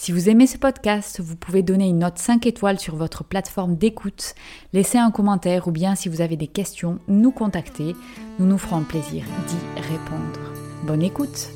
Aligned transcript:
Si 0.00 0.12
vous 0.12 0.30
aimez 0.30 0.46
ce 0.46 0.56
podcast, 0.56 1.20
vous 1.20 1.36
pouvez 1.36 1.62
donner 1.62 1.86
une 1.86 1.98
note 1.98 2.16
5 2.16 2.46
étoiles 2.46 2.80
sur 2.80 2.96
votre 2.96 3.22
plateforme 3.22 3.76
d'écoute, 3.76 4.34
laisser 4.72 4.96
un 4.96 5.10
commentaire 5.10 5.68
ou 5.68 5.72
bien 5.72 5.94
si 5.94 6.08
vous 6.08 6.22
avez 6.22 6.38
des 6.38 6.46
questions, 6.46 7.00
nous 7.06 7.32
contacter. 7.32 7.94
Nous 8.38 8.46
nous 8.46 8.56
ferons 8.56 8.82
plaisir 8.82 9.24
d'y 9.46 9.80
répondre. 9.82 10.40
Bonne 10.84 11.02
écoute 11.02 11.50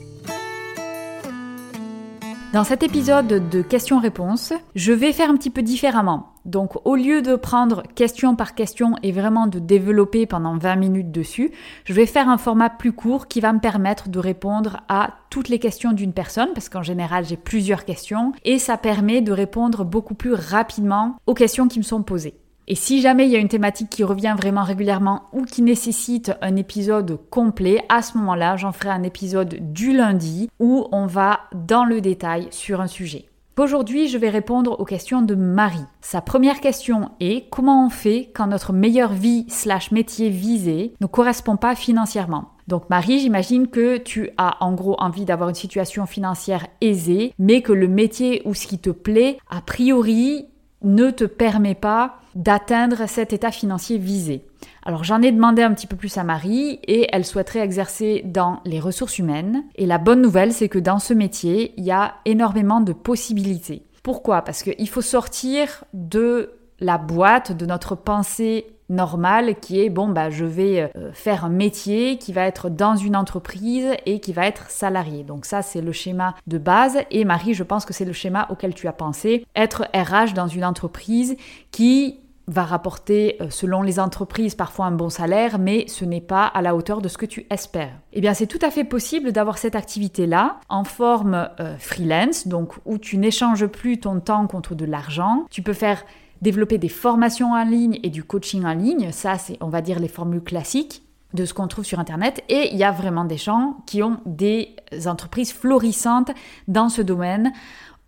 dans 2.55 2.63
cet 2.63 2.85
épisode 2.85 3.49
de 3.51 3.63
questions-réponses, 3.63 4.53
je 4.77 4.93
vais 4.93 5.13
faire 5.13 5.29
un 5.29 5.37
petit 5.37 5.51
peu 5.51 5.61
différemment. 5.61 6.35
Donc 6.45 6.87
au 6.87 6.95
lieu 6.95 7.21
de 7.21 7.35
prendre 7.35 7.83
question 7.97 8.37
par 8.37 8.55
question 8.55 8.95
et 9.03 9.11
vraiment 9.11 9.49
de 9.49 9.59
développer 9.59 10.25
pendant 10.25 10.57
20 10.57 10.77
minutes 10.77 11.11
dessus, 11.11 11.51
je 11.85 11.93
vais 11.93 12.07
faire 12.07 12.29
un 12.29 12.39
format 12.39 12.71
plus 12.71 12.93
court 12.93 13.27
qui 13.27 13.41
va 13.41 13.53
me 13.53 13.59
permettre 13.59 14.09
de 14.09 14.21
répondre 14.21 14.83
à 14.89 15.15
toutes 15.31 15.49
les 15.49 15.59
questions 15.59 15.91
d'une 15.91 16.13
personne, 16.13 16.51
parce 16.55 16.69
qu'en 16.69 16.85
général 16.85 17.25
j'ai 17.25 17.37
plusieurs 17.37 17.85
questions, 17.85 18.33
et 18.45 18.61
ça 18.61 18.77
permet 18.77 19.21
de 19.21 19.33
répondre 19.33 19.85
beaucoup 19.85 20.15
plus 20.15 20.35
rapidement 20.35 21.17
aux 21.27 21.35
questions 21.35 21.67
qui 21.67 21.81
me 21.81 21.85
sont 21.85 22.05
posées. 22.05 22.37
Et 22.67 22.75
si 22.75 23.03
jamais 23.03 23.27
il 23.27 23.33
y 23.33 23.37
a 23.37 23.41
une 23.41 23.49
thématique 23.49 23.91
qui 23.91 24.05
revient 24.05 24.35
vraiment 24.37 24.63
régulièrement 24.63 25.25
ou 25.33 25.43
qui 25.43 25.61
nécessite 25.61 26.33
un 26.41 26.57
épisode 26.57 27.19
complet, 27.31 27.85
à 27.91 28.01
ce 28.01 28.17
moment-là, 28.19 28.57
j'en 28.57 28.73
ferai 28.73 28.89
un 28.89 29.03
épisode 29.03 29.73
du 29.73 29.95
lundi 29.95 30.49
où 30.59 30.87
on 30.91 31.07
va 31.07 31.41
dans 31.55 31.85
le 31.85 32.01
détail 32.01 32.49
sur 32.51 32.81
un 32.81 32.87
sujet. 32.87 33.27
Aujourd'hui, 33.57 34.09
je 34.09 34.19
vais 34.19 34.31
répondre 34.31 34.81
aux 34.81 34.85
questions 34.85 35.23
de 35.23 35.37
Marie. 35.37 35.85
Sa 36.01 36.21
première 36.21 36.61
question 36.61 37.11
est 37.21 37.49
comment 37.51 37.87
on 37.87 37.91
fait 37.91 38.33
quand 38.35 38.49
notre 38.49 38.73
meilleure 38.73 39.13
vie 39.13 39.47
slash 39.49 39.93
métier 39.93 40.29
visé 40.29 40.95
ne 41.01 41.07
correspond 41.07 41.57
pas 41.57 41.77
financièrement? 41.77 42.49
Donc 42.67 42.91
Marie, 42.91 43.21
j'imagine 43.21 43.69
que 43.69 43.99
tu 43.99 44.31
as 44.39 44.57
en 44.65 44.73
gros 44.73 44.97
envie 44.99 45.25
d'avoir 45.25 45.51
une 45.51 45.55
situation 45.55 46.07
financière 46.07 46.67
aisée, 46.81 47.33
mais 47.39 47.63
que 47.63 47.73
le 47.73 47.87
métier 47.87 48.43
ou 48.45 48.55
ce 48.55 48.67
qui 48.67 48.79
te 48.79 48.91
plaît, 48.91 49.39
a 49.51 49.61
priori, 49.61 50.47
ne 50.85 51.11
te 51.11 51.25
permet 51.25 51.75
pas 51.75 52.21
d'atteindre 52.35 53.09
cet 53.09 53.33
état 53.33 53.51
financier 53.51 53.99
visé. 53.99 54.45
Alors 54.85 55.05
j'en 55.05 55.23
ai 55.23 55.33
demandé 55.33 55.63
un 55.63 55.73
petit 55.73 55.87
peu 55.87 55.97
plus 55.97 56.17
à 56.19 56.25
Marie 56.25 56.81
et 56.87 57.09
elle 57.13 57.25
souhaiterait 57.25 57.61
exercer 57.61 58.23
dans 58.25 58.61
les 58.65 58.81
ressources 58.81 59.19
humaines. 59.19 59.65
Et 59.77 59.87
la 59.87 59.99
bonne 59.99 60.21
nouvelle, 60.21 60.53
c'est 60.53 60.69
que 60.69 60.79
dans 60.79 60.99
ce 60.99 61.15
métier, 61.15 61.75
il 61.77 61.85
y 61.85 61.91
a 61.91 62.17
énormément 62.25 62.81
de 62.81 62.93
possibilités. 62.93 63.83
Pourquoi? 64.03 64.43
Parce 64.43 64.63
qu'il 64.63 64.89
faut 64.89 65.03
sortir 65.03 65.85
de 65.95 66.53
la 66.81 66.99
boîte, 66.99 67.57
de 67.57 67.67
notre 67.67 67.95
pensée 67.95 68.67
normale 68.89 69.57
qui 69.61 69.81
est 69.81 69.91
bon 69.91 70.09
bah 70.09 70.31
je 70.31 70.45
vais 70.45 70.91
euh, 70.97 71.13
faire 71.13 71.45
un 71.45 71.49
métier 71.49 72.19
qui 72.19 72.33
va 72.33 72.47
être 72.47 72.69
dans 72.69 72.97
une 72.97 73.17
entreprise 73.17 73.93
et 74.07 74.21
qui 74.21 74.33
va 74.33 74.47
être 74.47 74.71
salarié. 74.71 75.25
Donc 75.25 75.47
ça 75.47 75.63
c'est 75.63 75.81
le 75.81 75.93
schéma 75.93 76.35
de 76.47 76.59
base 76.59 76.99
et 77.11 77.25
Marie 77.25 77.55
je 77.55 77.63
pense 77.63 77.85
que 77.85 77.93
c'est 77.93 78.05
le 78.05 78.13
schéma 78.13 78.47
auquel 78.51 78.75
tu 78.75 78.89
as 78.89 78.93
pensé, 78.93 79.47
être 79.57 79.87
RH 79.95 80.35
dans 80.35 80.49
une 80.49 80.65
entreprise 80.65 81.37
qui 81.71 82.21
va 82.47 82.65
rapporter, 82.65 83.37
euh, 83.41 83.49
selon 83.51 83.83
les 83.83 83.99
entreprises, 83.99 84.55
parfois 84.55 84.87
un 84.87 84.91
bon 84.91 85.09
salaire, 85.09 85.59
mais 85.59 85.87
ce 85.89 86.05
n'est 86.05 86.21
pas 86.21 86.47
à 86.47 86.61
la 86.63 86.77
hauteur 86.77 87.01
de 87.01 87.09
ce 87.09 87.17
que 87.17 87.27
tu 87.27 87.47
espères. 87.51 87.99
Eh 88.13 88.21
bien, 88.21 88.35
c'est 88.35 88.47
tout 88.47 88.59
à 88.63 88.71
fait 88.71 88.85
possible 88.85 89.33
d'avoir 89.33 89.59
cette 89.59 89.77
activité-là 89.77 90.61
en 90.69 90.85
forme 90.85 91.49
euh, 91.61 91.77
freelance, 91.79 92.47
donc 92.47 92.75
où 92.85 92.99
tu 92.99 93.17
n'échanges 93.17 93.67
plus 93.67 93.99
ton 93.99 94.21
temps 94.21 94.47
contre 94.47 94.75
de 94.75 94.85
l'argent. 94.85 95.47
Tu 95.51 95.63
peux 95.63 95.73
faire 95.73 96.05
développer 96.45 96.79
des 96.79 96.91
formations 96.91 97.53
en 97.53 97.65
ligne 97.65 97.99
et 98.03 98.11
du 98.11 98.23
coaching 98.23 98.65
en 98.65 98.75
ligne. 98.75 99.11
Ça, 99.11 99.39
c'est, 99.39 99.57
on 99.61 99.69
va 99.69 99.81
dire, 99.81 99.99
les 99.99 100.09
formules 100.09 100.43
classiques 100.43 101.03
de 101.33 101.47
ce 101.47 101.55
qu'on 101.55 101.67
trouve 101.67 101.85
sur 101.85 101.99
Internet. 101.99 102.45
Et 102.49 102.69
il 102.71 102.77
y 102.77 102.85
a 102.85 102.93
vraiment 102.93 103.25
des 103.25 103.39
gens 103.39 103.79
qui 103.87 104.03
ont 104.03 104.19
des 104.27 104.77
entreprises 105.07 105.53
florissantes 105.53 106.31
dans 106.69 106.91
ce 106.91 107.03
domaine 107.03 107.53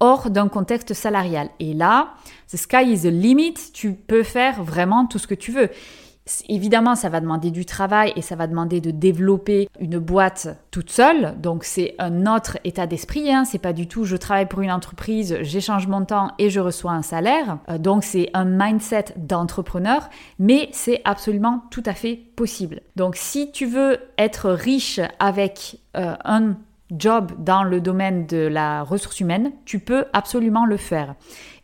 hors 0.00 0.30
d'un 0.30 0.48
contexte 0.48 0.92
salarial. 0.92 1.48
Et 1.58 1.72
là, 1.72 2.14
the 2.52 2.56
sky 2.56 2.92
is 2.92 3.00
the 3.00 3.06
limit, 3.06 3.54
tu 3.72 3.94
peux 3.94 4.22
faire 4.22 4.62
vraiment 4.62 5.06
tout 5.06 5.18
ce 5.18 5.26
que 5.26 5.34
tu 5.34 5.50
veux. 5.50 5.70
Évidemment, 6.48 6.94
ça 6.94 7.08
va 7.08 7.20
demander 7.20 7.50
du 7.50 7.64
travail 7.64 8.12
et 8.16 8.22
ça 8.22 8.34
va 8.36 8.46
demander 8.46 8.80
de 8.80 8.90
développer 8.90 9.68
une 9.78 9.98
boîte 9.98 10.48
toute 10.70 10.90
seule. 10.90 11.34
Donc, 11.40 11.64
c'est 11.64 11.94
un 11.98 12.26
autre 12.26 12.58
état 12.64 12.86
d'esprit. 12.86 13.32
Hein. 13.32 13.44
C'est 13.44 13.58
pas 13.58 13.72
du 13.72 13.86
tout 13.86 14.04
je 14.04 14.16
travaille 14.16 14.46
pour 14.46 14.60
une 14.60 14.72
entreprise, 14.72 15.38
j'échange 15.42 15.86
mon 15.86 16.04
temps 16.04 16.32
et 16.38 16.50
je 16.50 16.60
reçois 16.60 16.92
un 16.92 17.02
salaire. 17.02 17.58
Euh, 17.68 17.78
donc, 17.78 18.04
c'est 18.04 18.30
un 18.34 18.44
mindset 18.44 19.06
d'entrepreneur, 19.16 20.08
mais 20.38 20.68
c'est 20.72 21.00
absolument 21.04 21.64
tout 21.70 21.82
à 21.86 21.92
fait 21.92 22.16
possible. 22.36 22.80
Donc, 22.96 23.16
si 23.16 23.52
tu 23.52 23.66
veux 23.66 23.98
être 24.18 24.50
riche 24.50 25.00
avec 25.18 25.80
euh, 25.96 26.14
un 26.24 26.56
job 26.90 27.32
dans 27.38 27.62
le 27.62 27.80
domaine 27.80 28.26
de 28.26 28.46
la 28.46 28.82
ressource 28.82 29.20
humaine, 29.20 29.52
tu 29.64 29.78
peux 29.78 30.04
absolument 30.12 30.66
le 30.66 30.76
faire. 30.76 31.14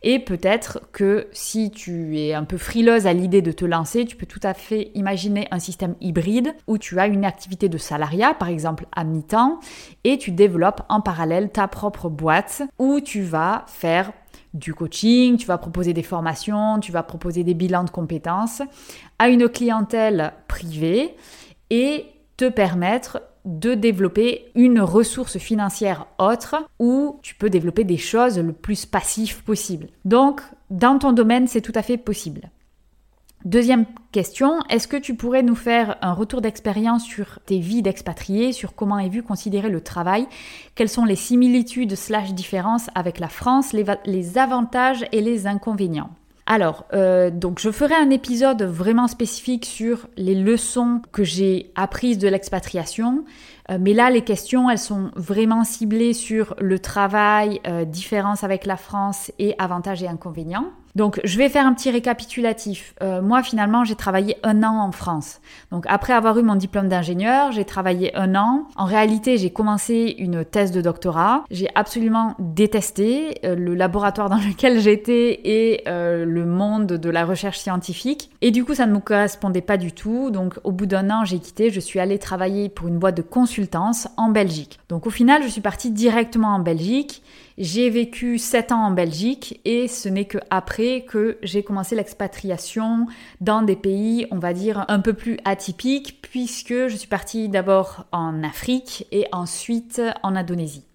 Et 0.01 0.19
peut-être 0.19 0.81
que 0.91 1.27
si 1.31 1.71
tu 1.71 2.19
es 2.19 2.33
un 2.33 2.43
peu 2.43 2.57
frileuse 2.57 3.07
à 3.07 3.13
l'idée 3.13 3.41
de 3.41 3.51
te 3.51 3.63
lancer, 3.63 4.05
tu 4.05 4.17
peux 4.17 4.25
tout 4.25 4.41
à 4.43 4.53
fait 4.53 4.91
imaginer 4.95 5.47
un 5.51 5.59
système 5.59 5.95
hybride 6.01 6.53
où 6.67 6.77
tu 6.77 6.99
as 6.99 7.07
une 7.07 7.23
activité 7.23 7.69
de 7.69 7.77
salariat, 7.77 8.33
par 8.33 8.49
exemple 8.49 8.85
à 8.91 9.03
mi-temps, 9.05 9.59
et 10.03 10.17
tu 10.17 10.31
développes 10.31 10.81
en 10.89 10.99
parallèle 10.99 11.51
ta 11.51 11.67
propre 11.67 12.09
boîte 12.09 12.63
où 12.77 12.99
tu 12.99 13.21
vas 13.21 13.63
faire 13.67 14.11
du 14.53 14.73
coaching, 14.73 15.37
tu 15.37 15.47
vas 15.47 15.57
proposer 15.57 15.93
des 15.93 16.03
formations, 16.03 16.79
tu 16.79 16.91
vas 16.91 17.03
proposer 17.03 17.43
des 17.43 17.53
bilans 17.53 17.83
de 17.83 17.89
compétences 17.89 18.61
à 19.19 19.29
une 19.29 19.49
clientèle 19.49 20.33
privée 20.47 21.15
et 21.69 22.05
te 22.37 22.49
permettre 22.49 23.21
de 23.45 23.73
développer 23.73 24.51
une 24.55 24.79
ressource 24.79 25.37
financière 25.37 26.07
autre 26.17 26.55
où 26.79 27.19
tu 27.21 27.35
peux 27.35 27.49
développer 27.49 27.83
des 27.83 27.97
choses 27.97 28.39
le 28.39 28.53
plus 28.53 28.85
passif 28.85 29.41
possible. 29.41 29.87
Donc, 30.05 30.41
dans 30.69 30.97
ton 30.97 31.11
domaine, 31.11 31.47
c'est 31.47 31.61
tout 31.61 31.73
à 31.75 31.81
fait 31.81 31.97
possible. 31.97 32.49
Deuxième 33.45 33.85
question, 34.13 34.61
est-ce 34.69 34.87
que 34.87 34.95
tu 34.95 35.15
pourrais 35.15 35.43
nous 35.43 35.55
faire 35.55 35.97
un 36.01 36.13
retour 36.13 36.39
d'expérience 36.39 37.03
sur 37.03 37.39
tes 37.45 37.59
vies 37.59 37.81
d'expatriés, 37.81 38.53
sur 38.53 38.73
comment 38.73 38.99
est 38.99 39.09
vu 39.09 39.21
considérer 39.21 39.69
le 39.69 39.81
travail, 39.81 40.27
quelles 40.75 40.87
sont 40.87 41.03
les 41.03 41.17
similitudes 41.17 41.95
slash 41.95 42.33
différences 42.33 42.89
avec 42.95 43.19
la 43.19 43.27
France, 43.27 43.73
les, 43.73 43.83
les 44.05 44.37
avantages 44.37 45.05
et 45.11 45.19
les 45.19 45.45
inconvénients? 45.45 46.11
Alors, 46.45 46.85
euh, 46.93 47.29
donc 47.29 47.59
je 47.59 47.71
ferai 47.71 47.95
un 47.95 48.09
épisode 48.09 48.63
vraiment 48.63 49.07
spécifique 49.07 49.65
sur 49.65 50.07
les 50.17 50.35
leçons 50.35 51.01
que 51.13 51.23
j'ai 51.23 51.71
apprises 51.75 52.17
de 52.17 52.27
l'expatriation. 52.27 53.23
Euh, 53.73 53.77
mais 53.79 53.93
là, 53.93 54.09
les 54.09 54.21
questions, 54.21 54.69
elles 54.69 54.77
sont 54.77 55.11
vraiment 55.15 55.63
ciblées 55.63 56.13
sur 56.13 56.55
le 56.59 56.79
travail, 56.79 57.59
euh, 57.67 57.85
différence 57.85 58.43
avec 58.43 58.65
la 58.65 58.77
France 58.77 59.31
et 59.39 59.55
avantages 59.57 60.03
et 60.03 60.07
inconvénients. 60.07 60.65
Donc, 60.95 61.19
je 61.23 61.39
vais 61.39 61.49
faire 61.49 61.65
un 61.65 61.73
petit 61.73 61.89
récapitulatif. 61.89 62.93
Euh, 63.01 63.19
moi, 63.19 63.41
finalement, 63.41 63.83
j'ai 63.83 63.95
travaillé 63.95 64.37
un 64.43 64.61
an 64.61 64.79
en 64.79 64.91
France. 64.91 65.41
Donc, 65.71 65.85
après 65.87 66.13
avoir 66.13 66.37
eu 66.37 66.43
mon 66.43 66.55
diplôme 66.55 66.87
d'ingénieur, 66.87 67.51
j'ai 67.51 67.65
travaillé 67.65 68.15
un 68.15 68.35
an. 68.35 68.67
En 68.75 68.85
réalité, 68.85 69.37
j'ai 69.37 69.49
commencé 69.49 70.15
une 70.19 70.45
thèse 70.45 70.71
de 70.71 70.81
doctorat. 70.81 71.45
J'ai 71.49 71.67
absolument 71.73 72.35
détesté 72.37 73.39
euh, 73.43 73.55
le 73.55 73.73
laboratoire 73.73 74.29
dans 74.29 74.37
lequel 74.37 74.79
j'étais 74.79 75.41
et 75.43 75.83
le 75.85 76.45
monde 76.45 76.85
de 76.85 77.09
la 77.09 77.25
recherche 77.25 77.57
scientifique. 77.57 78.29
Et 78.41 78.51
du 78.51 78.63
coup, 78.63 78.75
ça 78.75 78.85
ne 78.85 78.93
me 78.93 78.99
correspondait 78.99 79.61
pas 79.61 79.77
du 79.77 79.93
tout. 79.93 80.29
Donc, 80.29 80.59
au 80.63 80.71
bout 80.71 80.85
d'un 80.85 81.09
an, 81.09 81.25
j'ai 81.25 81.39
quitté. 81.39 81.71
Je 81.71 81.79
suis 81.79 81.99
allée 81.99 82.19
travailler 82.19 82.69
pour 82.69 82.87
une 82.87 82.99
boîte 82.99 83.17
de 83.17 83.21
en 84.17 84.29
Belgique. 84.29 84.79
Donc, 84.89 85.07
au 85.07 85.09
final, 85.09 85.43
je 85.43 85.47
suis 85.47 85.61
partie 85.61 85.91
directement 85.91 86.49
en 86.49 86.59
Belgique. 86.59 87.23
J'ai 87.57 87.89
vécu 87.89 88.39
7 88.39 88.71
ans 88.71 88.85
en 88.85 88.91
Belgique 88.91 89.59
et 89.63 89.87
ce 89.87 90.09
n'est 90.09 90.25
que 90.25 90.39
après 90.49 91.05
que 91.07 91.37
j'ai 91.43 91.61
commencé 91.63 91.95
l'expatriation 91.95 93.05
dans 93.41 93.61
des 93.61 93.75
pays, 93.75 94.25
on 94.31 94.39
va 94.39 94.53
dire, 94.53 94.85
un 94.87 94.99
peu 94.99 95.13
plus 95.13 95.37
atypiques, 95.45 96.19
puisque 96.21 96.87
je 96.87 96.95
suis 96.95 97.07
partie 97.07 97.49
d'abord 97.49 98.05
en 98.11 98.43
Afrique 98.43 99.05
et 99.11 99.27
ensuite 99.31 100.01
en 100.23 100.35
Indonésie. 100.35 100.85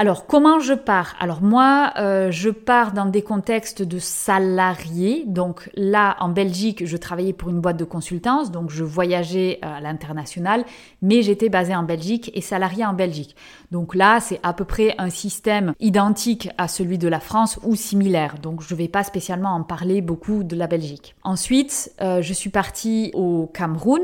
Alors, 0.00 0.26
comment 0.26 0.60
je 0.60 0.74
pars? 0.74 1.16
Alors 1.18 1.42
moi, 1.42 1.92
euh, 1.96 2.30
je 2.30 2.50
pars 2.50 2.92
dans 2.92 3.06
des 3.06 3.22
contextes 3.22 3.82
de 3.82 3.98
salariés. 3.98 5.24
Donc 5.26 5.70
là, 5.74 6.16
en 6.20 6.28
Belgique, 6.28 6.86
je 6.86 6.96
travaillais 6.96 7.32
pour 7.32 7.48
une 7.48 7.60
boîte 7.60 7.78
de 7.78 7.84
consultance, 7.84 8.52
donc 8.52 8.70
je 8.70 8.84
voyageais 8.84 9.58
euh, 9.64 9.78
à 9.78 9.80
l'international, 9.80 10.64
mais 11.02 11.22
j'étais 11.22 11.48
basée 11.48 11.74
en 11.74 11.82
Belgique 11.82 12.30
et 12.34 12.40
salarié 12.40 12.86
en 12.86 12.92
Belgique. 12.92 13.34
Donc 13.72 13.96
là, 13.96 14.20
c'est 14.20 14.38
à 14.44 14.52
peu 14.52 14.64
près 14.64 14.94
un 14.98 15.10
système 15.10 15.74
identique 15.80 16.48
à 16.58 16.68
celui 16.68 16.98
de 16.98 17.08
la 17.08 17.18
France 17.18 17.58
ou 17.64 17.74
similaire. 17.74 18.36
Donc 18.40 18.62
je 18.62 18.74
ne 18.74 18.78
vais 18.78 18.86
pas 18.86 19.02
spécialement 19.02 19.50
en 19.50 19.64
parler 19.64 20.00
beaucoup 20.00 20.44
de 20.44 20.54
la 20.54 20.68
Belgique. 20.68 21.16
Ensuite, 21.24 21.90
euh, 22.00 22.22
je 22.22 22.32
suis 22.34 22.50
partie 22.50 23.10
au 23.14 23.50
Cameroun. 23.52 24.02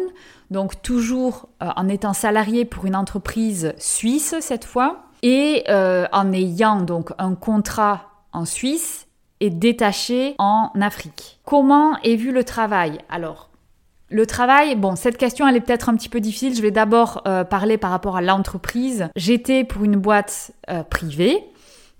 Donc 0.50 0.82
toujours 0.82 1.48
en 1.60 1.88
étant 1.88 2.12
salarié 2.12 2.64
pour 2.64 2.84
une 2.84 2.94
entreprise 2.94 3.74
suisse 3.78 4.34
cette 4.40 4.64
fois 4.64 5.04
et 5.24 5.64
euh, 5.70 6.06
en 6.12 6.32
ayant 6.32 6.82
donc 6.82 7.10
un 7.18 7.34
contrat 7.34 8.10
en 8.32 8.44
Suisse 8.44 9.08
et 9.40 9.48
détaché 9.48 10.34
en 10.38 10.70
Afrique. 10.80 11.40
Comment 11.44 11.96
est 12.02 12.14
vu 12.14 12.30
le 12.30 12.44
travail? 12.44 12.98
Alors, 13.08 13.48
le 14.10 14.26
travail, 14.26 14.76
bon, 14.76 14.96
cette 14.96 15.16
question 15.16 15.48
elle 15.48 15.56
est 15.56 15.62
peut-être 15.62 15.88
un 15.88 15.96
petit 15.96 16.10
peu 16.10 16.20
difficile. 16.20 16.54
Je 16.54 16.60
vais 16.60 16.70
d'abord 16.70 17.22
euh, 17.26 17.42
parler 17.42 17.78
par 17.78 17.90
rapport 17.90 18.16
à 18.16 18.22
l'entreprise. 18.22 19.08
J'étais 19.16 19.64
pour 19.64 19.82
une 19.82 19.96
boîte 19.96 20.52
euh, 20.68 20.82
privée 20.82 21.42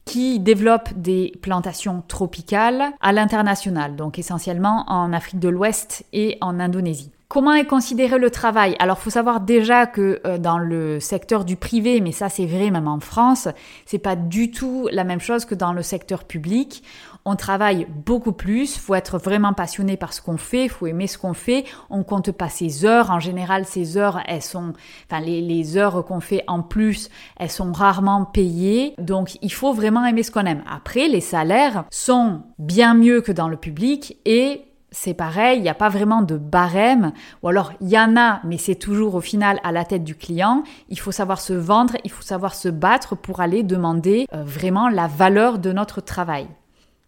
qui 0.05 0.39
développe 0.39 0.91
des 0.95 1.33
plantations 1.41 2.03
tropicales 2.07 2.93
à 3.01 3.13
l'international, 3.13 3.97
donc 3.97 4.19
essentiellement 4.19 4.85
en 4.87 5.15
Afrique 5.15 5.41
de 5.41 5.49
l'Ouest 5.49 6.05
et 6.13 6.37
en 6.43 6.61
Indonésie. 6.61 7.14
Comment 7.35 7.55
est 7.55 7.65
considéré 7.65 8.21
le 8.21 8.31
travail? 8.31 8.77
Alors, 8.79 9.01
faut 9.01 9.11
savoir 9.11 9.41
déjà 9.41 9.87
que 9.87 10.21
euh, 10.25 10.39
dans 10.39 10.57
le 10.57 11.01
secteur 11.01 11.45
du 11.45 11.57
privé, 11.57 12.01
mais 12.01 12.13
ça 12.13 12.29
c'est 12.29 12.47
vrai 12.47 12.71
même 12.71 12.87
en 12.87 13.01
France, 13.01 13.49
c'est 13.87 13.99
pas 13.99 14.15
du 14.15 14.53
tout 14.53 14.89
la 14.93 15.03
même 15.03 15.19
chose 15.19 15.45
que 15.45 15.57
dans 15.57 15.73
le 15.73 15.83
secteur 15.83 16.23
public. 16.23 16.85
On 17.25 17.35
travaille 17.35 17.89
beaucoup 18.07 18.31
plus, 18.31 18.79
faut 18.79 18.95
être 18.95 19.19
vraiment 19.19 19.53
passionné 19.53 19.97
par 19.97 20.13
ce 20.13 20.23
qu'on 20.23 20.37
fait, 20.37 20.69
faut 20.69 20.87
aimer 20.87 21.09
ce 21.09 21.19
qu'on 21.19 21.35
fait. 21.35 21.65
On 21.91 22.05
compte 22.05 22.31
pas 22.31 22.49
ses 22.49 22.85
heures. 22.85 23.11
En 23.11 23.19
général, 23.19 23.65
ces 23.65 23.97
heures, 23.97 24.21
elles 24.29 24.41
sont, 24.41 24.73
enfin 25.11 25.21
les, 25.21 25.41
les 25.41 25.77
heures 25.77 26.05
qu'on 26.05 26.21
fait 26.21 26.45
en 26.47 26.63
plus, 26.63 27.11
elles 27.37 27.51
sont 27.51 27.73
rarement 27.73 28.27
payées. 28.27 28.95
Donc, 28.99 29.39
il 29.43 29.53
faut 29.53 29.73
vraiment 29.73 30.07
aimer 30.07 30.23
ce 30.23 30.31
qu'on 30.31 30.47
aime. 30.47 30.63
Après, 30.73 31.09
les 31.09 31.21
salaires 31.21 31.85
sont 31.91 32.43
bien 32.61 32.95
mieux 32.95 33.23
que 33.23 33.33
dans 33.33 33.49
le 33.49 33.57
public 33.57 34.19
et 34.25 34.63
c'est 34.95 35.13
pareil, 35.13 35.59
il 35.59 35.63
n'y 35.63 35.69
a 35.69 35.75
pas 35.75 35.89
vraiment 35.89 36.23
de 36.23 36.39
barème, 36.39 37.13
ou 37.43 37.49
alors 37.49 37.73
il 37.81 37.89
y 37.89 37.99
en 37.99 38.17
a, 38.17 38.41
mais 38.45 38.59
c'est 38.59 38.77
toujours 38.77 39.17
au 39.17 39.21
final 39.21 39.59
à 39.65 39.73
la 39.73 39.85
tête 39.85 40.05
du 40.05 40.15
client. 40.15 40.63
Il 40.89 40.99
faut 40.99 41.13
savoir 41.13 41.41
se 41.41 41.53
vendre, 41.53 41.97
il 42.05 42.11
faut 42.11 42.23
savoir 42.23 42.55
se 42.55 42.69
battre 42.69 43.17
pour 43.17 43.41
aller 43.41 43.63
demander 43.63 44.27
euh, 44.33 44.45
vraiment 44.45 44.89
la 44.89 45.09
valeur 45.09 45.59
de 45.59 45.73
notre 45.73 46.01
travail. 46.01 46.47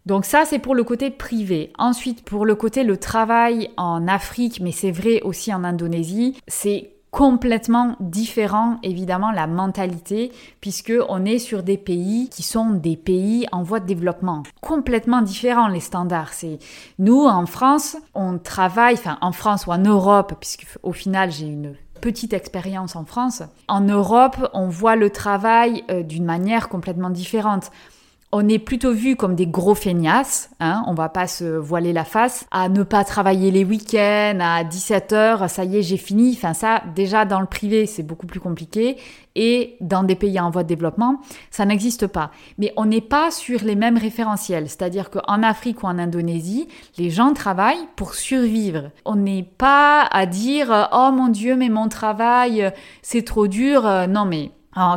Donc 0.05 0.25
ça, 0.25 0.43
c'est 0.45 0.59
pour 0.59 0.75
le 0.75 0.83
côté 0.83 1.09
privé. 1.09 1.73
Ensuite, 1.77 2.23
pour 2.23 2.45
le 2.45 2.55
côté 2.55 2.83
le 2.83 2.97
travail 2.97 3.69
en 3.77 4.07
Afrique, 4.07 4.59
mais 4.61 4.71
c'est 4.71 4.91
vrai 4.91 5.21
aussi 5.21 5.53
en 5.53 5.63
Indonésie, 5.63 6.37
c'est 6.47 6.91
complètement 7.17 7.95
différent 7.99 8.77
évidemment 8.83 9.31
la 9.31 9.47
mentalité 9.47 10.31
puisque 10.61 10.93
on 11.09 11.25
est 11.25 11.39
sur 11.39 11.63
des 11.63 11.75
pays 11.75 12.29
qui 12.29 12.43
sont 12.43 12.69
des 12.69 12.95
pays 12.95 13.47
en 13.51 13.63
voie 13.63 13.79
de 13.79 13.87
développement. 13.87 14.43
Complètement 14.61 15.23
différents 15.23 15.67
les 15.67 15.79
standards. 15.79 16.33
C'est 16.33 16.59
nous 16.99 17.25
en 17.25 17.47
France 17.47 17.97
on 18.13 18.37
travaille 18.37 18.93
enfin 18.93 19.17
en 19.21 19.31
France 19.31 19.65
ou 19.65 19.71
en 19.71 19.79
Europe 19.79 20.35
puisque 20.39 20.67
au 20.83 20.91
final 20.91 21.31
j'ai 21.31 21.47
une 21.47 21.73
petite 22.01 22.33
expérience 22.33 22.95
en 22.95 23.03
France. 23.03 23.41
En 23.67 23.81
Europe 23.81 24.37
on 24.53 24.67
voit 24.67 24.95
le 24.95 25.09
travail 25.09 25.83
euh, 25.89 26.03
d'une 26.03 26.23
manière 26.23 26.69
complètement 26.69 27.09
différente 27.09 27.71
on 28.33 28.49
est 28.49 28.59
plutôt 28.59 28.91
vu 28.91 29.15
comme 29.15 29.35
des 29.35 29.47
gros 29.47 29.73
feignasses, 29.73 30.49
hein, 30.59 30.83
on 30.87 30.93
va 30.93 31.07
pas 31.07 31.27
se 31.27 31.45
voiler 31.45 31.93
la 31.93 32.03
face, 32.03 32.45
à 32.51 32.67
ne 32.67 32.83
pas 32.83 33.05
travailler 33.05 33.51
les 33.51 33.63
week-ends, 33.63 34.39
à 34.41 34.63
17h, 34.65 35.47
ça 35.47 35.63
y 35.63 35.77
est, 35.77 35.81
j'ai 35.81 35.95
fini. 35.97 36.33
Enfin, 36.35 36.53
ça, 36.53 36.83
déjà 36.93 37.23
dans 37.23 37.39
le 37.39 37.45
privé, 37.45 37.85
c'est 37.85 38.03
beaucoup 38.03 38.27
plus 38.27 38.41
compliqué. 38.41 38.97
Et 39.35 39.77
dans 39.81 40.03
des 40.03 40.15
pays 40.15 40.39
en 40.39 40.49
voie 40.49 40.63
de 40.63 40.67
développement, 40.67 41.21
ça 41.51 41.63
n'existe 41.63 42.07
pas. 42.07 42.31
Mais 42.57 42.73
on 42.75 42.85
n'est 42.85 43.01
pas 43.01 43.29
sur 43.31 43.63
les 43.63 43.75
mêmes 43.75 43.97
référentiels. 43.97 44.67
C'est-à-dire 44.67 45.09
qu'en 45.11 45.43
Afrique 45.43 45.83
ou 45.83 45.85
en 45.85 45.99
Indonésie, 45.99 46.67
les 46.97 47.11
gens 47.11 47.33
travaillent 47.33 47.87
pour 47.95 48.15
survivre. 48.15 48.89
On 49.05 49.15
n'est 49.15 49.43
pas 49.43 50.01
à 50.11 50.25
dire, 50.25 50.89
oh 50.91 51.11
mon 51.13 51.27
Dieu, 51.29 51.55
mais 51.55 51.69
mon 51.69 51.87
travail, 51.87 52.73
c'est 53.03 53.23
trop 53.23 53.47
dur. 53.47 53.83
Non, 54.09 54.25
mais 54.25 54.51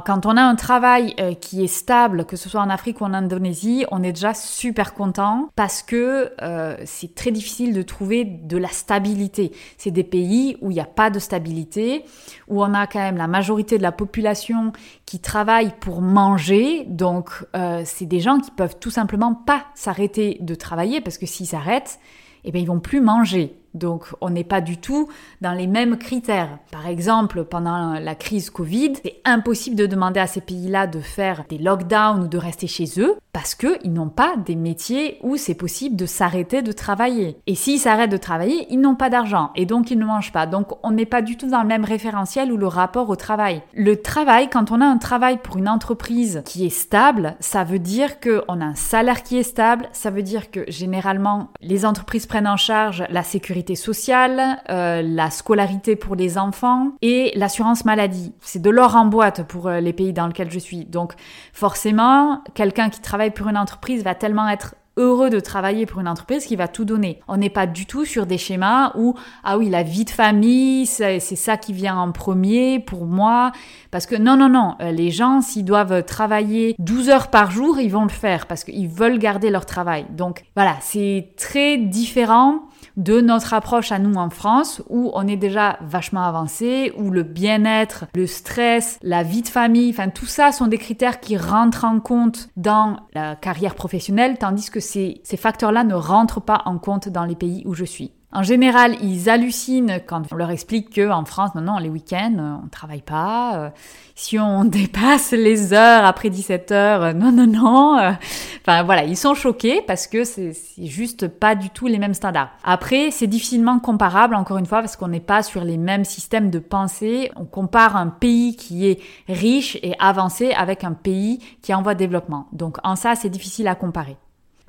quand 0.05 0.27
on 0.27 0.37
a 0.37 0.43
un 0.43 0.57
travail 0.57 1.15
euh, 1.21 1.35
qui 1.35 1.65
est 1.65 1.69
stable, 1.69 2.27
que 2.27 2.37
ce 2.37 2.49
soit 2.49 2.61
en 2.61 2.69
Afrique 2.69 3.01
ou 3.01 3.05
en 3.05 3.15
Indonésie, 3.15 3.87
on 3.91 4.03
est 4.03 4.13
déjà 4.13 4.35
super 4.35 4.93
content 4.93 5.49
parce 5.57 5.83
que 5.83 6.33
euh, 6.43 6.77
c'est 6.85 7.15
très 7.15 7.31
difficile 7.31 7.73
de 7.73 7.83
trouver 7.83 8.25
de 8.25 8.59
la 8.59 8.69
stabilité. 8.69 9.53
C'est 9.79 9.91
des 9.91 10.05
pays 10.05 10.59
où 10.61 10.71
il 10.71 10.75
n'y 10.75 10.81
a 10.81 10.85
pas 10.85 11.09
de 11.09 11.19
stabilité, 11.19 12.05
où 12.49 12.63
on 12.63 12.75
a 12.75 12.87
quand 12.87 12.99
même 12.99 13.17
la 13.17 13.29
majorité 13.29 13.79
de 13.79 13.83
la 13.83 13.93
population 13.93 14.73
qui 15.07 15.19
travaille 15.19 15.73
pour 15.81 16.03
manger. 16.03 16.85
Donc, 16.87 17.31
euh, 17.57 17.83
c'est 17.87 18.07
des 18.07 18.21
gens 18.21 18.39
qui 18.39 18.51
peuvent 18.51 18.77
tout 18.79 18.91
simplement 18.91 19.35
pas 19.35 19.65
s'arrêter 19.75 20.39
de 20.41 20.55
travailler 20.55 21.01
parce 21.01 21.17
que 21.17 21.27
s'ils 21.27 21.47
s'arrêtent, 21.47 22.01
eh 22.45 22.53
bien, 22.53 22.61
ils 22.61 22.69
vont 22.69 22.81
plus 22.81 23.01
manger. 23.01 23.60
Donc 23.75 24.07
on 24.21 24.31
n'est 24.31 24.45
pas 24.45 24.61
du 24.61 24.79
tout 24.79 25.09
dans 25.41 25.53
les 25.53 25.67
mêmes 25.67 25.97
critères. 25.97 26.59
Par 26.71 26.87
exemple, 26.87 27.45
pendant 27.45 27.95
la 27.95 28.15
crise 28.15 28.51
Covid, 28.51 28.95
c'est 29.03 29.21
impossible 29.25 29.77
de 29.77 29.87
demander 29.87 30.21
à 30.21 30.27
ces 30.27 30.41
pays-là 30.41 30.87
de 30.87 31.01
faire 31.01 31.45
des 31.49 31.59
lockdowns 31.59 32.25
ou 32.25 32.29
de 32.29 32.39
rester 32.39 32.67
chez 32.67 32.87
eux 32.99 33.17
parce 33.33 33.55
qu'ils 33.55 33.93
n'ont 33.93 34.09
pas 34.09 34.35
des 34.37 34.57
métiers 34.57 35.19
où 35.23 35.37
c'est 35.37 35.55
possible 35.55 35.97
de 35.97 36.07
s'arrêter 36.07 36.63
de 36.63 36.73
travailler. 36.73 37.37
Et 37.47 37.55
s'ils 37.55 37.79
s'arrêtent 37.79 38.11
de 38.11 38.17
travailler, 38.17 38.67
ils 38.71 38.81
n'ont 38.81 38.97
pas 38.97 39.11
d'argent 39.11 39.51
et 39.55 39.67
donc 39.67 39.91
ils 39.91 39.99
ne 39.99 40.05
mangent 40.05 40.33
pas. 40.33 40.47
Donc 40.47 40.73
on 40.83 40.91
n'est 40.91 41.07
pas 41.07 41.23
du 41.23 41.37
tout 41.37 41.49
dans 41.49 41.63
le 41.63 41.69
même 41.69 41.85
référentiel 41.85 42.53
ou 42.53 42.57
le 42.57 42.67
rapport 42.67 43.09
au 43.09 43.17
travail. 43.17 43.63
Le 43.75 44.01
travail, 44.01 44.51
quand 44.51 44.73
on 44.73 44.81
a 44.81 44.87
un 44.87 44.99
travail 44.99 45.39
pour 45.39 45.59
une 45.59 45.69
entreprise 45.69 46.43
qui 46.45 46.67
est 46.67 46.71
stable, 46.71 47.37
ça 47.41 47.63
veut 47.63 47.79
dire 47.79 48.21
qu'on 48.21 48.61
a 48.61 48.65
un 48.65 48.75
salaire 48.75 49.23
qui 49.23 49.39
est 49.39 49.45
stable, 49.45 49.89
ça 49.93 50.11
veut 50.11 50.23
dire 50.23 50.51
que 50.51 50.65
généralement 50.69 51.51
les 51.61 51.87
entreprises 51.87 52.27
prennent 52.27 52.49
en 52.49 52.57
charge 52.57 53.05
la 53.11 53.23
sécurité 53.23 53.60
sociale, 53.75 54.59
euh, 54.69 55.03
la 55.03 55.31
scolarité 55.31 55.97
pour 55.97 56.17
les 56.17 56.39
enfants 56.39 56.93
et 57.03 57.33
l'assurance 57.37 57.85
maladie. 57.85 58.33
C'est 58.41 58.63
de 58.63 58.71
l'or 58.71 58.97
en 58.97 59.07
boîte 59.07 59.47
pour 59.47 59.69
euh, 59.69 59.81
les 59.81 59.93
pays 59.93 60.13
dans 60.13 60.27
lesquels 60.27 60.51
je 60.51 60.59
suis. 60.59 60.85
Donc 60.85 61.15
forcément, 61.53 62.43
quelqu'un 62.55 62.91
qui 62.91 63.01
travaille 63.01 63.31
pour 63.31 63.49
une 63.49 63.57
entreprise 63.57 64.03
va 64.03 64.15
tellement 64.15 64.49
être 64.49 64.75
heureux 64.97 65.31
de 65.31 65.41
travailler 65.41 65.87
pour 65.87 66.01
une 66.01 66.09
entreprise 66.09 66.45
qui 66.45 66.57
va 66.57 66.69
tout 66.69 66.85
donner. 66.85 67.21
On 67.29 67.37
n'est 67.37 67.51
pas 67.51 67.67
du 67.67 67.87
tout 67.87 68.05
sur 68.05 68.27
des 68.27 68.39
schémas 68.39 68.93
où, 68.97 69.15
ah 69.45 69.57
oui, 69.57 69.71
la 69.71 69.83
vie 69.83 70.05
de 70.05 70.11
famille, 70.11 70.87
c'est 70.87 71.21
ça 71.21 71.57
qui 71.57 71.73
vient 71.73 71.97
en 71.97 72.13
premier 72.13 72.81
pour 72.81 73.07
moi. 73.07 73.53
Parce 73.91 74.07
que 74.07 74.17
non, 74.17 74.37
non, 74.37 74.49
non, 74.49 74.77
euh, 74.81 74.93
les 74.93 75.11
gens, 75.11 75.41
s'ils 75.41 75.65
doivent 75.65 76.05
travailler 76.05 76.75
12 76.79 77.09
heures 77.09 77.29
par 77.29 77.51
jour, 77.51 77.79
ils 77.81 77.91
vont 77.91 78.03
le 78.03 78.11
faire 78.11 78.47
parce 78.47 78.65
qu'ils 78.65 78.89
veulent 78.89 79.19
garder 79.19 79.51
leur 79.51 79.65
travail. 79.65 80.07
Donc 80.11 80.43
voilà, 80.55 80.77
c'est 80.81 81.33
très 81.37 81.79
différent 81.79 82.63
de 82.97 83.21
notre 83.21 83.55
approche 83.55 83.93
à 83.93 83.99
nous 83.99 84.15
en 84.15 84.31
France, 84.31 84.83
où 84.89 85.11
on 85.15 85.27
est 85.27 85.37
déjà 85.37 85.79
vachement 85.83 86.25
avancé, 86.25 86.93
où 86.97 87.11
le 87.11 87.23
bien-être, 87.23 88.07
le 88.15 88.27
stress, 88.27 88.99
la 89.03 89.23
vie 89.23 89.43
de 89.43 89.49
famille, 89.49 89.91
enfin 89.91 90.09
tout 90.09 90.27
ça 90.27 90.53
sont 90.53 90.67
des 90.67 90.79
critères 90.79 91.21
qui 91.21 91.37
rentrent 91.37 91.85
en 91.85 92.01
compte 92.01 92.49
dans 92.57 93.01
la 93.15 93.37
carrière 93.37 93.75
professionnelle, 93.75 94.39
tandis 94.39 94.71
que 94.71 94.81
ces, 94.81 95.21
ces 95.25 95.37
facteurs-là 95.37 95.85
ne 95.85 95.95
rentrent 95.95 96.41
pas 96.41 96.63
en 96.65 96.79
compte 96.79 97.09
dans 97.09 97.25
les 97.25 97.37
pays 97.37 97.63
où 97.67 97.75
je 97.75 97.85
suis. 97.85 98.13
En 98.33 98.45
général, 98.45 98.95
ils 99.03 99.29
hallucinent 99.29 99.99
quand 100.07 100.23
on 100.31 100.37
leur 100.37 100.51
explique 100.51 100.95
que 100.95 101.11
en 101.11 101.25
France, 101.25 101.53
non, 101.57 101.63
non, 101.63 101.79
les 101.79 101.89
week-ends, 101.89 102.61
on 102.65 102.69
travaille 102.69 103.03
pas. 103.03 103.57
Euh, 103.57 103.71
si 104.15 104.39
on 104.39 104.65
dépasse 104.67 105.33
les 105.33 105.73
heures 105.73 106.05
après 106.05 106.31
17 106.31 106.71
heures, 106.71 107.03
euh, 107.03 107.13
non, 107.13 107.33
non, 107.33 107.49
non. 107.49 107.99
Euh, 107.99 108.13
enfin 108.61 108.85
voilà, 108.85 109.03
ils 109.03 109.17
sont 109.17 109.35
choqués 109.35 109.83
parce 109.85 110.07
que 110.07 110.23
c'est 110.23 110.55
juste 110.79 111.27
pas 111.27 111.57
du 111.57 111.71
tout 111.71 111.89
les 111.89 111.99
mêmes 111.99 112.15
standards. 112.15 112.51
Après, 112.63 113.11
c'est 113.11 113.27
difficilement 113.27 113.81
comparable, 113.81 114.37
encore 114.37 114.59
une 114.59 114.67
fois, 114.67 114.79
parce 114.79 114.97
qu'on 114.97 115.09
n'est 115.09 115.19
pas 115.19 115.43
sur 115.43 115.65
les 115.65 115.77
mêmes 115.77 116.05
systèmes 116.05 116.51
de 116.51 116.61
pensée. 116.61 117.33
On 117.35 117.45
compare 117.45 117.97
un 117.97 118.07
pays 118.07 118.55
qui 118.55 118.87
est 118.87 119.01
riche 119.29 119.77
et 119.83 119.95
avancé 119.99 120.53
avec 120.53 120.85
un 120.85 120.93
pays 120.93 121.41
qui 121.63 121.73
est 121.73 121.75
en 121.75 121.83
voie 121.83 121.95
de 121.95 121.99
développement. 121.99 122.47
Donc 122.53 122.77
en 122.85 122.95
ça, 122.95 123.17
c'est 123.17 123.31
difficile 123.31 123.67
à 123.67 123.75
comparer. 123.75 124.17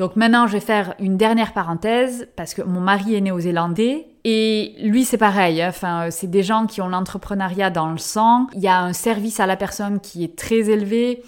Donc 0.02 0.16
maintenant, 0.16 0.48
je 0.48 0.54
vais 0.54 0.62
faire 0.62 0.96
une 0.98 1.16
dernière 1.16 1.54
parenthèse 1.54 2.28
parce 2.36 2.56
que 2.56 2.64
mon 2.64 2.80
mari 2.80 3.14
est 3.14 3.22
néo-zélandais 3.22 4.08
et 4.24 4.74
lui, 4.82 5.06
c'est 5.06 5.20
pareil. 5.20 5.62
Hein. 5.62 5.68
Enfin, 5.70 6.10
c'est 6.10 6.26
des 6.26 6.42
gens 6.42 6.66
qui 6.66 6.82
ont 6.82 6.88
l'entrepreneuriat 6.88 7.70
dans 7.70 7.92
le 7.92 8.00
sang. 8.00 8.48
Il 8.56 8.62
y 8.62 8.68
a 8.68 8.82
un 8.82 8.94
service 8.94 9.40
à 9.40 9.46
la 9.46 9.56
personne 9.56 10.00
qui 10.00 10.24
est 10.24 10.36
très 10.36 10.72
élevé. 10.72 11.22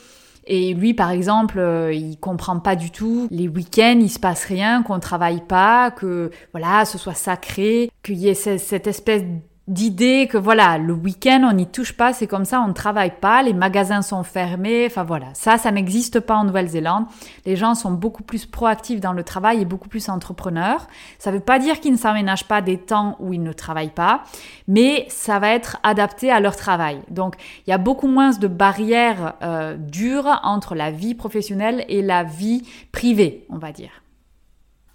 Et 0.47 0.73
lui, 0.73 0.95
par 0.95 1.11
exemple, 1.11 1.59
euh, 1.59 1.93
il 1.93 2.17
comprend 2.17 2.59
pas 2.59 2.75
du 2.75 2.89
tout 2.89 3.27
les 3.29 3.47
week-ends, 3.47 3.99
il 4.01 4.09
se 4.09 4.17
passe 4.17 4.43
rien, 4.45 4.81
qu'on 4.81 4.99
travaille 4.99 5.41
pas, 5.47 5.91
que 5.91 6.31
voilà, 6.51 6.85
ce 6.85 6.97
soit 6.97 7.13
sacré, 7.13 7.91
qu'il 8.01 8.15
y 8.15 8.27
ait 8.27 8.33
cette 8.33 8.87
espèce 8.87 9.21
d'idée 9.67 10.27
que 10.29 10.37
voilà, 10.37 10.77
le 10.77 10.91
week-end 10.91 11.47
on 11.49 11.53
n'y 11.53 11.67
touche 11.67 11.93
pas, 11.93 12.11
c'est 12.11 12.27
comme 12.27 12.43
ça, 12.43 12.61
on 12.61 12.67
ne 12.67 12.73
travaille 12.73 13.13
pas, 13.21 13.41
les 13.43 13.53
magasins 13.53 14.01
sont 14.01 14.23
fermés, 14.23 14.85
enfin 14.85 15.03
voilà, 15.03 15.27
ça, 15.33 15.57
ça 15.57 15.71
n'existe 15.71 16.19
pas 16.19 16.35
en 16.35 16.43
Nouvelle-Zélande. 16.43 17.05
Les 17.45 17.55
gens 17.55 17.73
sont 17.73 17.91
beaucoup 17.91 18.23
plus 18.23 18.45
proactifs 18.45 18.99
dans 18.99 19.13
le 19.13 19.23
travail 19.23 19.61
et 19.61 19.65
beaucoup 19.65 19.87
plus 19.87 20.09
entrepreneurs. 20.09 20.87
Ça 21.17 21.31
ne 21.31 21.37
veut 21.37 21.41
pas 21.41 21.59
dire 21.59 21.79
qu'ils 21.79 21.93
ne 21.93 21.97
s'aménagent 21.97 22.47
pas 22.47 22.61
des 22.61 22.77
temps 22.77 23.15
où 23.19 23.31
ils 23.31 23.41
ne 23.41 23.53
travaillent 23.53 23.89
pas, 23.89 24.23
mais 24.67 25.05
ça 25.09 25.39
va 25.39 25.49
être 25.49 25.77
adapté 25.83 26.29
à 26.29 26.41
leur 26.41 26.57
travail. 26.57 26.99
Donc 27.09 27.35
il 27.65 27.69
y 27.69 27.73
a 27.73 27.77
beaucoup 27.77 28.07
moins 28.07 28.31
de 28.31 28.47
barrières 28.47 29.35
euh, 29.43 29.77
dures 29.77 30.41
entre 30.43 30.75
la 30.75 30.91
vie 30.91 31.15
professionnelle 31.15 31.85
et 31.87 32.01
la 32.01 32.23
vie 32.23 32.63
privée, 32.91 33.45
on 33.49 33.57
va 33.57 33.71
dire. 33.71 34.02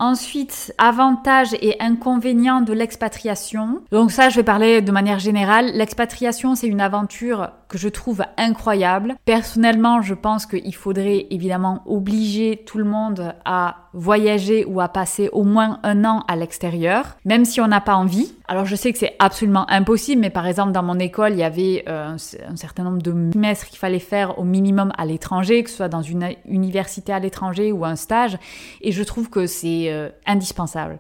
Ensuite, 0.01 0.73
avantages 0.79 1.55
et 1.61 1.77
inconvénients 1.81 2.61
de 2.61 2.73
l'expatriation. 2.73 3.81
Donc 3.91 4.13
ça, 4.13 4.29
je 4.29 4.37
vais 4.37 4.45
parler 4.45 4.81
de 4.81 4.93
manière 4.93 5.19
générale. 5.19 5.73
L'expatriation, 5.75 6.55
c'est 6.55 6.69
une 6.69 6.81
aventure 6.81 7.51
que 7.69 7.79
je 7.79 7.89
trouve 7.89 8.25
incroyable. 8.37 9.17
Personnellement, 9.25 10.03
je 10.03 10.15
pense 10.15 10.47
qu'il 10.47 10.75
faudrait 10.75 11.27
évidemment 11.31 11.83
obliger 11.87 12.63
tout 12.67 12.79
le 12.79 12.85
monde 12.85 13.35
à 13.45 13.89
voyager 13.93 14.65
ou 14.65 14.81
à 14.81 14.89
passer 14.89 15.29
au 15.33 15.45
moins 15.45 15.81
un 15.83 16.05
an 16.05 16.25
à 16.29 16.37
l'extérieur, 16.37 17.17
même 17.25 17.45
si 17.45 17.61
on 17.61 17.67
n'a 17.67 17.81
pas 17.81 17.97
envie. 17.97 18.33
Alors 18.47 18.65
je 18.65 18.77
sais 18.77 18.93
que 18.93 18.99
c'est 18.99 19.17
absolument 19.19 19.69
impossible, 19.71 20.21
mais 20.21 20.31
par 20.31 20.47
exemple 20.47 20.73
dans 20.73 20.83
mon 20.83 20.99
école, 20.99 21.33
il 21.33 21.39
y 21.39 21.45
avait 21.45 21.85
euh, 21.89 22.15
un, 22.15 22.57
certain 22.57 22.85
nombre 22.85 23.03
de 23.03 23.33
semestres 23.33 23.67
qu'il 23.67 23.79
fallait 23.79 23.99
faire 23.99 24.39
au 24.39 24.45
minimum 24.45 24.93
à 24.97 25.05
l'étranger, 25.05 25.63
que 25.63 25.71
ce 25.71 25.77
soit 25.77 25.89
dans 25.89 26.03
une 26.03 26.35
université 26.47 27.13
à 27.13 27.19
l'étranger 27.19 27.73
ou 27.73 27.85
un 27.85 27.97
stage, 27.97 28.39
et 28.81 28.93
je 28.93 29.03
trouve 29.03 29.31
que 29.31 29.47
c'est 29.47 29.91
euh, 29.91 30.09
indispensable 30.27 30.99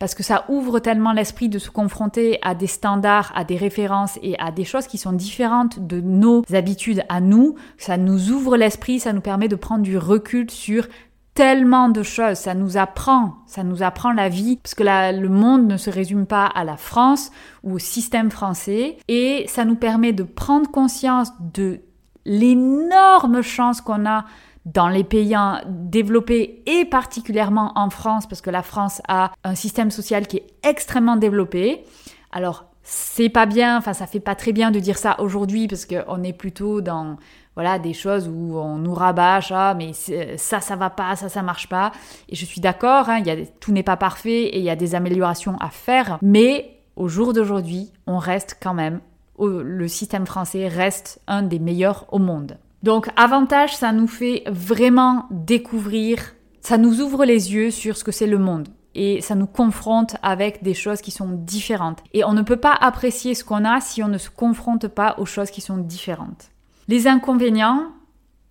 parce 0.00 0.14
que 0.14 0.22
ça 0.22 0.46
ouvre 0.48 0.80
tellement 0.80 1.12
l'esprit 1.12 1.50
de 1.50 1.58
se 1.58 1.70
confronter 1.70 2.38
à 2.42 2.54
des 2.54 2.66
standards, 2.66 3.30
à 3.36 3.44
des 3.44 3.56
références 3.56 4.18
et 4.22 4.36
à 4.40 4.50
des 4.50 4.64
choses 4.64 4.86
qui 4.86 4.96
sont 4.96 5.12
différentes 5.12 5.86
de 5.86 6.00
nos 6.00 6.42
habitudes 6.52 7.04
à 7.10 7.20
nous. 7.20 7.54
Ça 7.76 7.98
nous 7.98 8.32
ouvre 8.32 8.56
l'esprit, 8.56 8.98
ça 8.98 9.12
nous 9.12 9.20
permet 9.20 9.46
de 9.46 9.56
prendre 9.56 9.82
du 9.82 9.98
recul 9.98 10.50
sur 10.50 10.88
tellement 11.34 11.90
de 11.90 12.02
choses, 12.02 12.38
ça 12.38 12.54
nous 12.54 12.78
apprend, 12.78 13.36
ça 13.46 13.62
nous 13.62 13.82
apprend 13.82 14.12
la 14.12 14.30
vie, 14.30 14.56
parce 14.56 14.74
que 14.74 14.82
le 14.82 15.28
monde 15.28 15.66
ne 15.66 15.76
se 15.76 15.90
résume 15.90 16.26
pas 16.26 16.46
à 16.46 16.64
la 16.64 16.78
France 16.78 17.30
ou 17.62 17.74
au 17.74 17.78
système 17.78 18.30
français, 18.30 18.96
et 19.06 19.44
ça 19.48 19.66
nous 19.66 19.76
permet 19.76 20.12
de 20.12 20.22
prendre 20.22 20.70
conscience 20.70 21.30
de 21.40 21.80
l'énorme 22.24 23.42
chance 23.42 23.80
qu'on 23.80 24.06
a 24.06 24.24
dans 24.66 24.88
les 24.88 25.04
pays 25.04 25.36
développés 25.66 26.62
et 26.66 26.84
particulièrement 26.84 27.72
en 27.76 27.90
France, 27.90 28.26
parce 28.26 28.40
que 28.40 28.50
la 28.50 28.62
France 28.62 29.00
a 29.08 29.32
un 29.44 29.54
système 29.54 29.90
social 29.90 30.26
qui 30.26 30.38
est 30.38 30.46
extrêmement 30.62 31.16
développé. 31.16 31.84
Alors, 32.32 32.66
c'est 32.82 33.28
pas 33.28 33.46
bien, 33.46 33.78
enfin, 33.78 33.92
ça 33.92 34.06
fait 34.06 34.20
pas 34.20 34.34
très 34.34 34.52
bien 34.52 34.70
de 34.70 34.78
dire 34.78 34.98
ça 34.98 35.20
aujourd'hui, 35.20 35.68
parce 35.68 35.86
qu'on 35.86 36.22
est 36.22 36.32
plutôt 36.32 36.80
dans 36.80 37.16
voilà 37.54 37.78
des 37.78 37.94
choses 37.94 38.28
où 38.28 38.56
on 38.58 38.76
nous 38.76 38.94
rabâche 38.94 39.50
ah 39.52 39.74
mais 39.74 39.92
ça 39.92 40.60
ça 40.60 40.76
va 40.76 40.88
pas 40.88 41.16
ça 41.16 41.28
ça 41.28 41.42
marche 41.42 41.68
pas 41.68 41.90
et 42.28 42.36
je 42.36 42.44
suis 42.44 42.60
d'accord 42.60 43.08
hein, 43.08 43.22
tout 43.58 43.72
n'est 43.72 43.82
pas 43.82 43.96
parfait 43.96 44.44
et 44.44 44.58
il 44.58 44.64
y 44.64 44.70
a 44.70 44.76
des 44.76 44.94
améliorations 44.94 45.56
à 45.58 45.68
faire 45.68 46.18
mais 46.22 46.78
au 46.96 47.08
jour 47.08 47.32
d'aujourd'hui 47.32 47.92
on 48.06 48.18
reste 48.18 48.56
quand 48.62 48.72
même 48.72 49.00
le 49.40 49.88
système 49.88 50.26
français 50.26 50.68
reste 50.68 51.20
un 51.26 51.42
des 51.42 51.58
meilleurs 51.58 52.06
au 52.12 52.18
monde 52.18 52.56
donc 52.82 53.08
avantage, 53.16 53.76
ça 53.76 53.92
nous 53.92 54.06
fait 54.06 54.44
vraiment 54.46 55.26
découvrir, 55.30 56.34
ça 56.60 56.78
nous 56.78 57.00
ouvre 57.00 57.24
les 57.24 57.52
yeux 57.52 57.70
sur 57.70 57.96
ce 57.96 58.04
que 58.04 58.12
c'est 58.12 58.26
le 58.26 58.38
monde 58.38 58.68
et 58.94 59.20
ça 59.20 59.34
nous 59.34 59.46
confronte 59.46 60.16
avec 60.22 60.62
des 60.62 60.74
choses 60.74 61.00
qui 61.00 61.10
sont 61.10 61.30
différentes. 61.30 62.02
Et 62.12 62.24
on 62.24 62.32
ne 62.32 62.42
peut 62.42 62.56
pas 62.56 62.74
apprécier 62.74 63.34
ce 63.34 63.44
qu'on 63.44 63.64
a 63.64 63.80
si 63.80 64.02
on 64.02 64.08
ne 64.08 64.18
se 64.18 64.30
confronte 64.30 64.88
pas 64.88 65.14
aux 65.18 65.26
choses 65.26 65.50
qui 65.50 65.60
sont 65.60 65.76
différentes. 65.76 66.50
Les 66.88 67.06
inconvénients, 67.06 67.92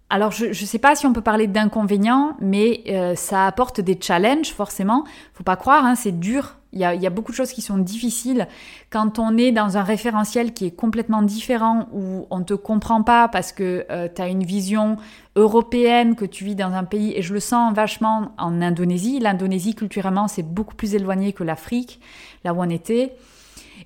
alors 0.09 0.31
je 0.31 0.47
ne 0.47 0.53
sais 0.53 0.79
pas 0.79 0.95
si 0.95 1.05
on 1.05 1.13
peut 1.13 1.21
parler 1.21 1.47
d'inconvénients, 1.47 2.37
mais 2.39 2.83
euh, 2.87 3.15
ça 3.15 3.47
apporte 3.47 3.81
des 3.81 3.99
challenges 3.99 4.53
forcément. 4.53 5.03
Faut 5.33 5.43
pas 5.43 5.57
croire, 5.57 5.85
hein, 5.85 5.95
c'est 5.95 6.17
dur 6.17 6.58
il 6.71 6.79
y, 6.79 6.85
a, 6.85 7.09
beaucoup 7.09 7.31
de 7.31 7.35
choses 7.35 7.51
qui 7.51 7.63
sont 7.63 7.79
difficiles 7.79 8.47
quand 8.91 9.17
on 9.17 9.37
est 9.37 9.51
dans 9.51 9.77
un 9.77 9.83
référentiel 9.83 10.53
qui 10.53 10.67
est 10.67 10.71
complètement 10.71 11.23
différent, 11.23 11.87
où 11.93 12.27
on 12.29 12.39
ne 12.39 12.43
te 12.43 12.53
comprend 12.53 13.01
pas 13.01 13.27
parce 13.27 13.51
que 13.51 13.87
euh, 13.89 14.07
tu 14.13 14.21
as 14.21 14.27
une 14.27 14.43
vision 14.43 14.97
européenne, 15.35 16.15
que 16.15 16.25
tu 16.25 16.43
vis 16.43 16.55
dans 16.55 16.73
un 16.73 16.83
pays, 16.83 17.13
et 17.15 17.23
je 17.23 17.33
le 17.33 17.39
sens 17.39 17.73
vachement 17.73 18.33
en 18.37 18.61
Indonésie. 18.61 19.19
L'Indonésie, 19.19 19.73
culturellement, 19.73 20.27
c'est 20.27 20.43
beaucoup 20.43 20.75
plus 20.75 20.93
éloigné 20.93 21.33
que 21.33 21.43
l'Afrique, 21.43 21.99
là 22.43 22.53
où 22.53 22.61
on 22.61 22.69
était. 22.69 23.15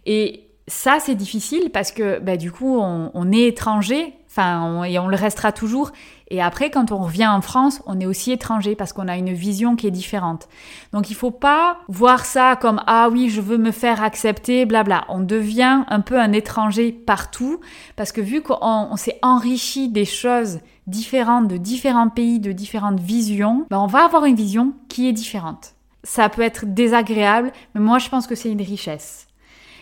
Et 0.05 0.49
ça, 0.67 0.99
c'est 0.99 1.15
difficile 1.15 1.69
parce 1.71 1.91
que 1.91 2.19
bah, 2.19 2.37
du 2.37 2.51
coup, 2.51 2.77
on, 2.79 3.31
est 3.31 3.47
étranger, 3.47 4.13
enfin, 4.29 4.83
et 4.83 4.97
on 4.97 5.07
le 5.07 5.15
restera 5.15 5.51
toujours. 5.51 5.91
Et 6.29 6.41
après, 6.41 6.71
quand 6.71 6.91
on 6.91 6.99
revient 6.99 7.27
en 7.27 7.41
France, 7.41 7.81
on 7.85 7.99
est 7.99 8.05
aussi 8.05 8.31
étranger 8.31 8.75
parce 8.75 8.93
qu'on 8.93 9.09
a 9.09 9.17
une 9.17 9.33
vision 9.33 9.75
qui 9.75 9.87
est 9.87 9.91
différente. 9.91 10.47
Donc, 10.93 11.09
il 11.11 11.15
faut 11.15 11.31
pas 11.31 11.79
voir 11.89 12.25
ça 12.25 12.55
comme 12.55 12.81
ah 12.87 13.09
oui, 13.11 13.29
je 13.29 13.41
veux 13.41 13.57
me 13.57 13.71
faire 13.71 14.01
accepter, 14.01 14.65
blabla. 14.65 15.03
On 15.09 15.19
devient 15.19 15.83
un 15.87 15.99
peu 15.99 16.17
un 16.17 16.31
étranger 16.31 16.93
partout 16.93 17.59
parce 17.97 18.13
que 18.13 18.21
vu 18.21 18.41
qu'on 18.41 18.95
s'est 18.95 19.19
enrichi 19.21 19.89
des 19.89 20.05
choses 20.05 20.59
différentes 20.87 21.47
de 21.47 21.57
différents 21.57 22.09
pays, 22.09 22.39
de 22.39 22.51
différentes 22.51 22.99
visions, 22.99 23.65
ben 23.69 23.79
on 23.79 23.87
va 23.87 24.05
avoir 24.05 24.25
une 24.25 24.35
vision 24.35 24.73
qui 24.87 25.07
est 25.07 25.13
différente. 25.13 25.75
Ça 26.03 26.29
peut 26.29 26.41
être 26.41 26.65
désagréable, 26.65 27.51
mais 27.73 27.81
moi 27.81 27.99
je 27.99 28.09
pense 28.09 28.27
que 28.27 28.35
c'est 28.35 28.51
une 28.51 28.61
richesse. 28.61 29.27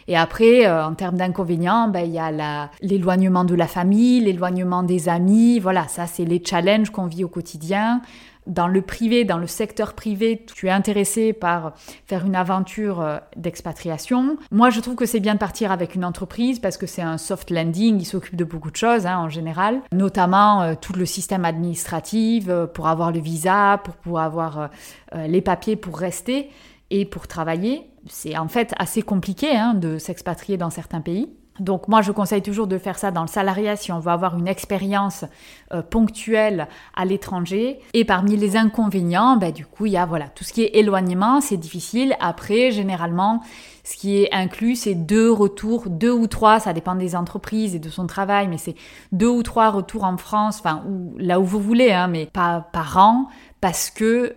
Et 0.07 0.17
après, 0.17 0.65
euh, 0.65 0.85
en 0.85 0.93
termes 0.93 1.17
d'inconvénients, 1.17 1.87
ben, 1.87 2.01
il 2.01 2.11
y 2.11 2.19
a 2.19 2.69
l'éloignement 2.81 3.43
de 3.43 3.55
la 3.55 3.67
famille, 3.67 4.21
l'éloignement 4.21 4.83
des 4.83 5.09
amis. 5.09 5.59
Voilà, 5.59 5.87
ça, 5.87 6.07
c'est 6.07 6.25
les 6.25 6.41
challenges 6.43 6.89
qu'on 6.89 7.05
vit 7.05 7.23
au 7.23 7.27
quotidien. 7.27 8.01
Dans 8.47 8.67
le 8.67 8.81
privé, 8.81 9.23
dans 9.23 9.37
le 9.37 9.45
secteur 9.45 9.93
privé, 9.93 10.43
tu 10.55 10.65
es 10.65 10.71
intéressé 10.71 11.31
par 11.31 11.73
faire 12.07 12.25
une 12.25 12.35
aventure 12.35 12.99
euh, 12.99 13.17
d'expatriation. 13.35 14.37
Moi, 14.49 14.71
je 14.71 14.79
trouve 14.79 14.95
que 14.95 15.05
c'est 15.05 15.19
bien 15.19 15.35
de 15.35 15.39
partir 15.39 15.71
avec 15.71 15.93
une 15.93 16.03
entreprise 16.03 16.57
parce 16.57 16.75
que 16.75 16.87
c'est 16.87 17.03
un 17.03 17.19
soft 17.19 17.51
landing, 17.51 17.99
il 17.99 18.05
s'occupe 18.05 18.35
de 18.35 18.43
beaucoup 18.43 18.71
de 18.71 18.75
choses 18.75 19.05
hein, 19.05 19.19
en 19.19 19.29
général, 19.29 19.81
notamment 19.91 20.63
euh, 20.63 20.73
tout 20.79 20.93
le 20.93 21.05
système 21.05 21.45
administratif 21.45 22.49
pour 22.73 22.87
avoir 22.87 23.11
le 23.11 23.19
visa, 23.19 23.79
pour 23.83 23.93
pouvoir 23.95 24.23
avoir 24.23 24.69
les 25.15 25.41
papiers 25.41 25.75
pour 25.75 25.97
rester 25.97 26.49
et 26.89 27.05
pour 27.05 27.27
travailler. 27.27 27.90
C'est 28.07 28.37
en 28.37 28.47
fait 28.47 28.73
assez 28.77 29.01
compliqué 29.01 29.55
hein, 29.55 29.73
de 29.73 29.97
s'expatrier 29.97 30.57
dans 30.57 30.69
certains 30.69 31.01
pays. 31.01 31.29
Donc 31.59 31.87
moi, 31.87 32.01
je 32.01 32.11
conseille 32.11 32.41
toujours 32.41 32.65
de 32.65 32.77
faire 32.77 32.97
ça 32.97 33.11
dans 33.11 33.21
le 33.21 33.27
salariat 33.27 33.75
si 33.75 33.91
on 33.91 33.99
veut 33.99 34.11
avoir 34.11 34.37
une 34.37 34.47
expérience 34.47 35.25
euh, 35.73 35.81
ponctuelle 35.83 36.67
à 36.95 37.05
l'étranger. 37.05 37.79
Et 37.93 38.05
parmi 38.05 38.35
les 38.35 38.55
inconvénients, 38.57 39.37
bah, 39.37 39.51
du 39.51 39.65
coup, 39.65 39.85
il 39.85 39.91
y 39.91 39.97
a 39.97 40.05
voilà 40.05 40.27
tout 40.27 40.43
ce 40.43 40.53
qui 40.53 40.63
est 40.63 40.77
éloignement, 40.77 41.39
c'est 41.39 41.57
difficile. 41.57 42.15
Après, 42.19 42.71
généralement, 42.71 43.41
ce 43.83 43.95
qui 43.95 44.23
est 44.23 44.33
inclus, 44.33 44.75
c'est 44.75 44.95
deux 44.95 45.31
retours, 45.31 45.89
deux 45.89 46.11
ou 46.11 46.27
trois, 46.27 46.59
ça 46.59 46.73
dépend 46.73 46.95
des 46.95 47.15
entreprises 47.15 47.75
et 47.75 47.79
de 47.79 47.89
son 47.89 48.07
travail, 48.07 48.47
mais 48.47 48.57
c'est 48.57 48.75
deux 49.11 49.29
ou 49.29 49.43
trois 49.43 49.69
retours 49.69 50.03
en 50.03 50.17
France, 50.17 50.59
enfin 50.59 50.83
là 51.17 51.39
où 51.39 51.43
vous 51.43 51.59
voulez, 51.59 51.91
hein, 51.91 52.07
mais 52.07 52.27
pas 52.27 52.69
par 52.71 52.97
an, 52.97 53.27
parce 53.59 53.91
que 53.91 54.35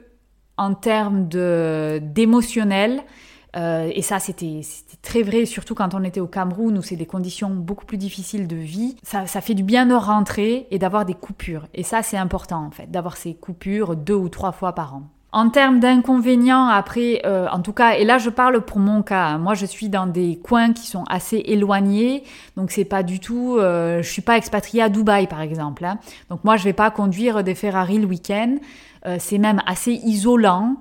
en 0.56 0.75
termes 0.75 1.26
d'émotionnel. 1.28 3.02
Euh, 3.56 3.90
et 3.94 4.02
ça, 4.02 4.18
c'était 4.18 4.61
très 5.02 5.23
vrai, 5.23 5.46
surtout 5.46 5.75
quand 5.75 5.94
on 5.94 6.02
était 6.02 6.20
au 6.20 6.26
Cameroun 6.26 6.76
où 6.76 6.82
c'est 6.82 6.96
des 6.96 7.06
conditions 7.06 7.50
beaucoup 7.50 7.84
plus 7.84 7.99
difficiles 7.99 8.46
de 8.49 8.56
vie. 8.56 8.96
Ça, 9.02 9.26
ça 9.26 9.40
fait 9.40 9.54
du 9.54 9.62
bien 9.62 9.87
de 9.87 9.94
rentrer 9.94 10.66
et 10.70 10.78
d'avoir 10.78 11.04
des 11.04 11.14
coupures. 11.14 11.66
Et 11.75 11.82
ça, 11.82 12.02
c'est 12.02 12.16
important 12.16 12.64
en 12.64 12.70
fait, 12.70 12.90
d'avoir 12.90 13.16
ces 13.16 13.34
coupures 13.34 13.96
deux 13.96 14.14
ou 14.14 14.28
trois 14.28 14.52
fois 14.52 14.75
par 14.75 14.96
an. 14.96 15.02
En 15.34 15.50
termes 15.50 15.80
d'inconvénients, 15.80 16.66
après, 16.66 17.20
euh, 17.26 17.49
en 17.50 17.58
tout 17.58 17.73
cas, 17.73 17.96
et 17.96 18.04
là 18.04 18.18
je 18.18 18.30
parle 18.30 18.61
pour 18.61 18.78
mon 18.78 19.02
cas, 19.02 19.25
hein. 19.30 19.38
moi 19.38 19.54
je 19.54 19.66
suis 19.66 19.88
dans 19.88 20.06
des 20.06 20.38
coins 20.40 20.73
qui 20.73 20.87
sont 20.87 21.02
assez 21.11 21.42
éloignés, 21.46 22.23
donc 22.56 22.70
c'est 22.70 22.84
pas 22.84 23.02
du 23.02 23.18
tout, 23.18 23.56
euh, 23.58 24.00
je 24.00 24.08
suis 24.08 24.23
pas 24.23 24.37
expatriée 24.37 24.80
à 24.80 24.88
Dubaï 24.88 25.26
par 25.26 25.40
exemple. 25.40 25.84
Hein. 25.84 25.99
Donc 26.30 26.44
moi 26.44 26.56
je 26.56 26.62
vais 26.62 26.73
pas 26.73 26.92
conduire 26.92 27.42
des 27.42 27.56
Ferrari 27.56 27.99
le 27.99 28.06
week-end, 28.06 28.58
euh, 29.06 29.16
c'est 29.18 29.38
même 29.38 29.61
assez 29.66 29.94
isolant. 29.94 30.76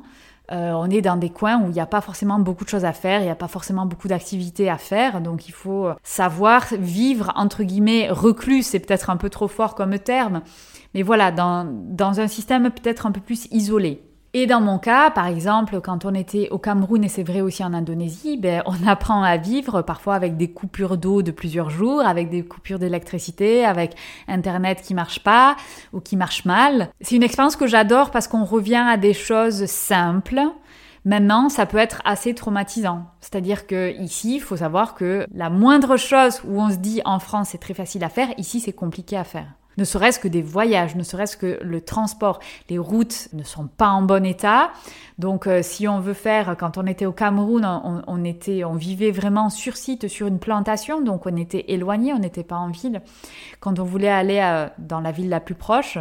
On 0.50 0.90
est 0.90 1.02
dans 1.02 1.18
des 1.18 1.30
coins 1.30 1.62
où 1.62 1.68
il 1.68 1.74
n'y 1.74 1.80
a 1.80 1.86
pas 1.86 2.02
forcément 2.02 2.40
beaucoup 2.40 2.64
de 2.64 2.70
choses 2.70 2.86
à 2.86 2.94
faire, 2.94 3.22
il 3.22 3.26
n'y 3.26 3.32
a 3.32 3.36
pas 3.36 3.48
forcément 3.48 3.86
beaucoup 3.86 4.08
d'activités 4.08 4.70
à 4.70 4.78
faire, 4.78 5.22
donc 5.22 5.48
il 5.48 5.54
faut 5.54 5.90
savoir 6.04 6.66
vivre 6.78 7.32
entre 7.36 7.64
guillemets 7.64 8.10
reclus, 8.10 8.64
c'est 8.64 8.80
peut-être 8.80 9.10
un 9.10 9.18
peu 9.18 9.30
trop 9.30 9.48
fort 9.48 9.74
comme 9.74 9.98
terme, 10.00 10.42
mais 10.94 11.02
voilà, 11.02 11.32
dans, 11.32 11.66
dans 11.66 12.20
un 12.20 12.28
système 12.28 12.70
peut-être 12.70 13.06
un 13.06 13.12
peu 13.12 13.22
plus 13.22 13.48
isolé. 13.52 14.04
Et 14.36 14.48
dans 14.48 14.62
mon 14.62 14.80
cas, 14.80 15.12
par 15.12 15.28
exemple, 15.28 15.80
quand 15.80 16.06
on 16.06 16.16
était 16.16 16.50
au 16.50 16.58
Cameroun 16.58 17.04
et 17.04 17.08
c'est 17.08 17.22
vrai 17.22 17.42
aussi 17.42 17.64
en 17.64 17.72
Indonésie, 17.72 18.38
ben, 18.38 18.64
on 18.66 18.88
apprend 18.88 19.22
à 19.22 19.38
vivre 19.38 19.84
parfois 19.84 20.16
avec 20.16 20.38
des 20.38 20.52
coupures 20.52 20.98
d'eau 20.98 21.22
de 21.22 21.30
plusieurs 21.30 21.70
jours, 21.70 22.02
avec 22.02 22.32
des 22.32 22.44
coupures 22.44 22.80
d'électricité, 22.80 23.64
avec 23.64 23.96
Internet 24.28 24.82
qui 24.82 24.96
marche 24.96 25.20
pas 25.20 25.56
ou 25.94 26.00
qui 26.00 26.18
marche 26.18 26.46
mal. 26.46 26.90
C'est 27.02 27.16
une 27.16 27.22
expérience 27.22 27.56
que 27.56 27.68
j'adore 27.68 28.10
parce 28.10 28.28
qu'on 28.28 28.44
revient 28.44 28.84
à 28.88 28.98
des 28.98 29.14
choses 29.14 29.68
simples. 29.68 30.42
Maintenant, 31.06 31.50
ça 31.50 31.68
peut 31.68 31.78
être 31.78 32.02
assez 32.04 32.34
traumatisant. 32.34 33.06
C'est-à-dire 33.20 33.68
que 33.68 33.94
ici, 34.02 34.38
il 34.38 34.42
faut 34.42 34.58
savoir 34.58 34.96
que 34.96 35.28
la 35.32 35.52
moindre 35.52 35.96
chose 35.96 36.42
où 36.48 36.60
on 36.60 36.72
se 36.72 36.78
dit 36.78 37.02
en 37.06 37.20
France 37.20 37.50
c'est 37.52 37.60
très 37.60 37.76
facile 37.76 38.04
à 38.04 38.10
faire, 38.10 38.30
ici 38.40 38.60
c'est 38.60 38.74
compliqué 38.74 39.16
à 39.16 39.26
faire. 39.26 39.54
Ne 39.78 39.84
serait-ce 39.84 40.20
que 40.20 40.28
des 40.28 40.42
voyages, 40.42 40.96
ne 40.96 41.04
serait-ce 41.04 41.38
que 41.38 41.60
le 41.62 41.82
transport. 41.82 42.40
Les 42.70 42.78
routes 42.78 43.30
ne 43.34 43.44
sont 43.44 43.68
pas 43.68 43.90
en 43.90 44.02
bon 44.02 44.26
état. 44.26 44.72
Donc, 45.20 45.48
euh, 45.48 45.62
si 45.62 45.88
on 45.88 46.00
veut 46.00 46.14
faire, 46.14 46.56
quand 46.58 46.78
on 46.78 46.88
était 46.88 47.06
au 47.06 47.12
Cameroun, 47.12 47.64
on, 48.08 48.24
était, 48.24 48.64
on 48.64 48.74
vivait 48.74 49.12
vraiment 49.12 49.50
sur 49.50 49.78
site, 49.78 50.08
sur 50.08 50.28
une 50.28 50.40
plantation, 50.40 51.02
donc 51.02 51.26
on 51.26 51.36
était 51.36 51.66
éloigné, 51.68 52.14
on 52.14 52.20
n'était 52.20 52.44
pas 52.44 52.56
en 52.56 52.70
ville. 52.70 53.02
Quand 53.60 53.80
on 53.80 53.84
voulait 53.84 54.10
aller 54.10 54.40
euh, 54.44 54.68
dans 54.80 55.02
la 55.02 55.12
ville 55.12 55.30
la 55.30 55.40
plus 55.40 55.56
proche, 55.56 55.98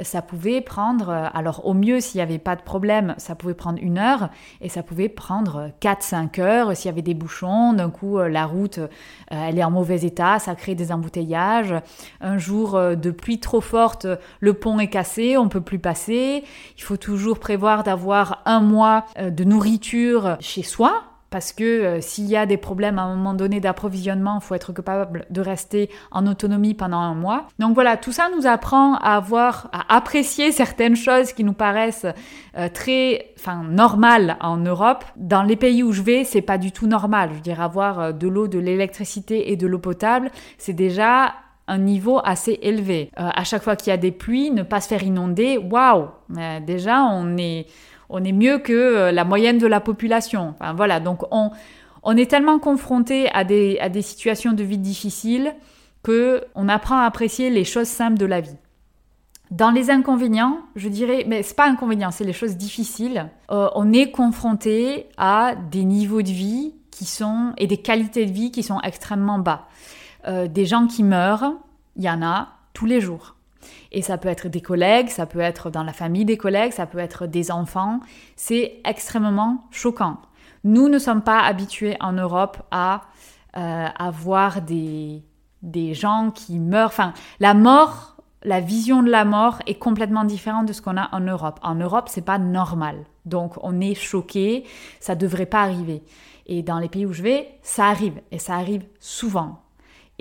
ça 0.00 0.22
pouvait 0.22 0.60
prendre, 0.60 1.08
euh, 1.10 1.26
alors 1.34 1.66
au 1.66 1.74
mieux, 1.74 2.00
s'il 2.00 2.18
n'y 2.18 2.22
avait 2.22 2.38
pas 2.38 2.56
de 2.56 2.62
problème, 2.62 3.14
ça 3.18 3.34
pouvait 3.34 3.54
prendre 3.54 3.78
une 3.82 3.98
heure, 3.98 4.30
et 4.60 4.68
ça 4.68 4.82
pouvait 4.82 5.08
prendre 5.08 5.70
4-5 5.80 6.40
heures 6.40 6.76
s'il 6.76 6.86
y 6.86 6.92
avait 6.92 7.02
des 7.02 7.14
bouchons. 7.14 7.72
D'un 7.72 7.90
coup, 7.90 8.18
la 8.18 8.46
route, 8.46 8.78
elle 9.28 9.58
est 9.58 9.64
en 9.64 9.70
mauvais 9.70 10.02
état, 10.02 10.38
ça 10.38 10.54
crée 10.54 10.74
des 10.74 10.92
embouteillages. 10.92 11.74
Un 12.20 12.38
jour 12.38 12.72
de 12.72 13.10
pluie 13.12 13.40
trop 13.40 13.60
forte, 13.60 14.06
le 14.40 14.54
pont 14.54 14.78
est 14.78 14.88
cassé, 14.88 15.36
on 15.36 15.48
peut 15.48 15.60
plus 15.60 15.78
passer. 15.78 16.44
Il 16.76 16.82
faut 16.82 16.96
toujours 16.96 17.38
prévoir 17.38 17.82
d'avoir 17.82 18.42
un 18.46 18.60
mois 18.60 19.04
euh, 19.18 19.30
de 19.30 19.44
nourriture 19.44 20.36
chez 20.40 20.62
soi. 20.62 21.04
Parce 21.32 21.52
que 21.52 21.64
euh, 21.64 22.00
s'il 22.02 22.26
y 22.26 22.36
a 22.36 22.44
des 22.44 22.58
problèmes 22.58 22.98
à 22.98 23.02
un 23.02 23.16
moment 23.16 23.32
donné 23.32 23.58
d'approvisionnement, 23.58 24.38
il 24.40 24.44
faut 24.44 24.54
être 24.54 24.70
capable 24.74 25.24
de 25.30 25.40
rester 25.40 25.88
en 26.10 26.26
autonomie 26.26 26.74
pendant 26.74 26.98
un 26.98 27.14
mois. 27.14 27.48
Donc 27.58 27.72
voilà, 27.72 27.96
tout 27.96 28.12
ça 28.12 28.28
nous 28.36 28.46
apprend 28.46 28.96
à 28.96 29.16
avoir, 29.16 29.70
à 29.72 29.96
apprécier 29.96 30.52
certaines 30.52 30.94
choses 30.94 31.32
qui 31.32 31.42
nous 31.42 31.54
paraissent 31.54 32.06
euh, 32.58 32.68
très, 32.68 33.32
enfin, 33.38 33.62
normales 33.64 34.36
en 34.40 34.58
Europe. 34.58 35.06
Dans 35.16 35.42
les 35.42 35.56
pays 35.56 35.82
où 35.82 35.92
je 35.92 36.02
vais, 36.02 36.24
c'est 36.24 36.42
pas 36.42 36.58
du 36.58 36.70
tout 36.70 36.86
normal. 36.86 37.30
Je 37.30 37.36
veux 37.36 37.40
dire, 37.40 37.62
avoir 37.62 38.12
de 38.12 38.28
l'eau, 38.28 38.46
de 38.46 38.58
l'électricité 38.58 39.52
et 39.52 39.56
de 39.56 39.66
l'eau 39.66 39.78
potable, 39.78 40.30
c'est 40.58 40.74
déjà 40.74 41.32
un 41.68 41.78
niveau 41.78 42.20
assez 42.24 42.58
élevé. 42.62 43.10
à 43.16 43.44
chaque 43.44 43.62
fois 43.62 43.76
qu'il 43.76 43.90
y 43.90 43.94
a 43.94 43.96
des 43.96 44.12
pluies, 44.12 44.50
ne 44.50 44.62
pas 44.62 44.80
se 44.80 44.88
faire 44.88 45.02
inonder, 45.02 45.58
waouh 45.58 46.08
Déjà, 46.66 47.02
on 47.04 47.36
est, 47.36 47.66
on 48.12 48.22
est 48.22 48.32
mieux 48.32 48.58
que 48.58 48.72
euh, 48.72 49.12
la 49.12 49.24
moyenne 49.24 49.58
de 49.58 49.66
la 49.66 49.80
population. 49.80 50.54
Enfin, 50.54 50.74
voilà, 50.74 51.00
donc 51.00 51.22
on, 51.30 51.50
on 52.02 52.16
est 52.16 52.30
tellement 52.30 52.58
confronté 52.58 53.30
à 53.32 53.42
des, 53.42 53.78
à 53.80 53.88
des 53.88 54.02
situations 54.02 54.52
de 54.52 54.62
vie 54.62 54.78
difficiles 54.78 55.54
que 56.02 56.44
on 56.54 56.68
apprend 56.68 56.98
à 56.98 57.04
apprécier 57.04 57.48
les 57.50 57.64
choses 57.64 57.88
simples 57.88 58.18
de 58.18 58.26
la 58.26 58.40
vie. 58.40 58.56
Dans 59.50 59.70
les 59.70 59.90
inconvénients, 59.90 60.60
je 60.76 60.88
dirais, 60.88 61.24
mais 61.26 61.42
c'est 61.42 61.56
pas 61.56 61.68
inconvénient, 61.68 62.10
c'est 62.10 62.24
les 62.24 62.32
choses 62.32 62.56
difficiles. 62.56 63.28
Euh, 63.50 63.68
on 63.74 63.92
est 63.92 64.10
confronté 64.10 65.06
à 65.16 65.54
des 65.70 65.84
niveaux 65.84 66.22
de 66.22 66.30
vie 66.30 66.74
qui 66.90 67.04
sont 67.04 67.52
et 67.58 67.66
des 67.66 67.76
qualités 67.76 68.26
de 68.26 68.32
vie 68.32 68.50
qui 68.50 68.62
sont 68.62 68.80
extrêmement 68.80 69.38
bas. 69.38 69.68
Euh, 70.26 70.46
des 70.46 70.66
gens 70.66 70.86
qui 70.86 71.02
meurent, 71.02 71.52
il 71.96 72.02
y 72.02 72.10
en 72.10 72.22
a 72.22 72.48
tous 72.72 72.86
les 72.86 73.00
jours. 73.00 73.36
Et 73.90 74.02
ça 74.02 74.18
peut 74.18 74.28
être 74.28 74.48
des 74.48 74.60
collègues, 74.60 75.08
ça 75.08 75.26
peut 75.26 75.40
être 75.40 75.70
dans 75.70 75.84
la 75.84 75.92
famille 75.92 76.24
des 76.24 76.36
collègues, 76.36 76.72
ça 76.72 76.86
peut 76.86 76.98
être 76.98 77.26
des 77.26 77.50
enfants. 77.50 78.00
C'est 78.36 78.80
extrêmement 78.84 79.64
choquant. 79.70 80.18
Nous 80.64 80.88
ne 80.88 80.98
sommes 80.98 81.22
pas 81.22 81.40
habitués 81.40 81.96
en 82.00 82.12
Europe 82.12 82.62
à 82.70 83.02
euh, 83.56 83.86
avoir 83.98 84.62
des, 84.62 85.22
des 85.62 85.94
gens 85.94 86.30
qui 86.34 86.58
meurent. 86.58 86.88
Enfin, 86.88 87.12
la 87.40 87.54
mort, 87.54 88.16
la 88.42 88.60
vision 88.60 89.02
de 89.02 89.10
la 89.10 89.24
mort 89.24 89.58
est 89.66 89.74
complètement 89.74 90.24
différente 90.24 90.66
de 90.66 90.72
ce 90.72 90.82
qu'on 90.82 90.96
a 90.96 91.08
en 91.12 91.20
Europe. 91.20 91.60
En 91.62 91.74
Europe, 91.74 92.08
c'est 92.08 92.24
pas 92.24 92.38
normal. 92.38 93.04
Donc, 93.26 93.54
on 93.62 93.80
est 93.80 93.94
choqué, 93.94 94.64
ça 95.00 95.14
devrait 95.14 95.46
pas 95.46 95.62
arriver. 95.62 96.02
Et 96.46 96.62
dans 96.62 96.78
les 96.78 96.88
pays 96.88 97.06
où 97.06 97.12
je 97.12 97.22
vais, 97.22 97.48
ça 97.62 97.86
arrive. 97.86 98.20
Et 98.30 98.38
ça 98.38 98.54
arrive 98.54 98.84
souvent 98.98 99.61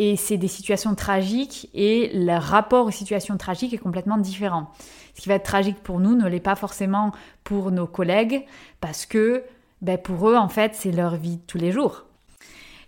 et 0.01 0.15
c'est 0.15 0.37
des 0.37 0.47
situations 0.47 0.95
tragiques 0.95 1.69
et 1.75 2.09
le 2.15 2.35
rapport 2.35 2.87
aux 2.87 2.91
situations 2.91 3.37
tragiques 3.37 3.71
est 3.71 3.77
complètement 3.77 4.17
différent. 4.17 4.71
Ce 5.13 5.21
qui 5.21 5.29
va 5.29 5.35
être 5.35 5.45
tragique 5.45 5.83
pour 5.83 5.99
nous 5.99 6.15
ne 6.15 6.27
l'est 6.27 6.39
pas 6.39 6.55
forcément 6.55 7.11
pour 7.43 7.69
nos 7.69 7.85
collègues 7.85 8.47
parce 8.79 9.05
que 9.05 9.43
ben, 9.83 9.99
pour 9.99 10.27
eux, 10.27 10.35
en 10.35 10.49
fait, 10.49 10.71
c'est 10.73 10.91
leur 10.91 11.17
vie 11.17 11.35
de 11.35 11.41
tous 11.45 11.59
les 11.59 11.71
jours. 11.71 12.05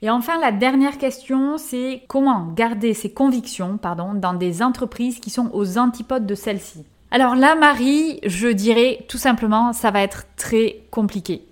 Et 0.02 0.10
enfin, 0.10 0.40
la 0.40 0.52
dernière 0.52 0.98
question, 0.98 1.60
c'est 1.60 2.02
comment 2.08 2.48
garder 2.48 2.96
ses 2.96 3.14
convictions 3.14 3.78
pardon, 3.78 4.16
dans 4.16 4.34
des 4.34 4.64
entreprises 4.64 5.20
qui 5.20 5.30
sont 5.30 5.52
aux 5.54 5.78
antipodes 5.78 6.26
de 6.26 6.34
celles-ci. 6.34 6.84
Alors 7.12 7.36
là, 7.36 7.54
Marie, 7.54 8.22
je 8.26 8.48
dirais 8.48 9.06
tout 9.08 9.20
simplement, 9.20 9.72
ça 9.72 9.92
va 9.92 10.02
être 10.02 10.24
très 10.36 10.82
compliqué. 10.90 11.46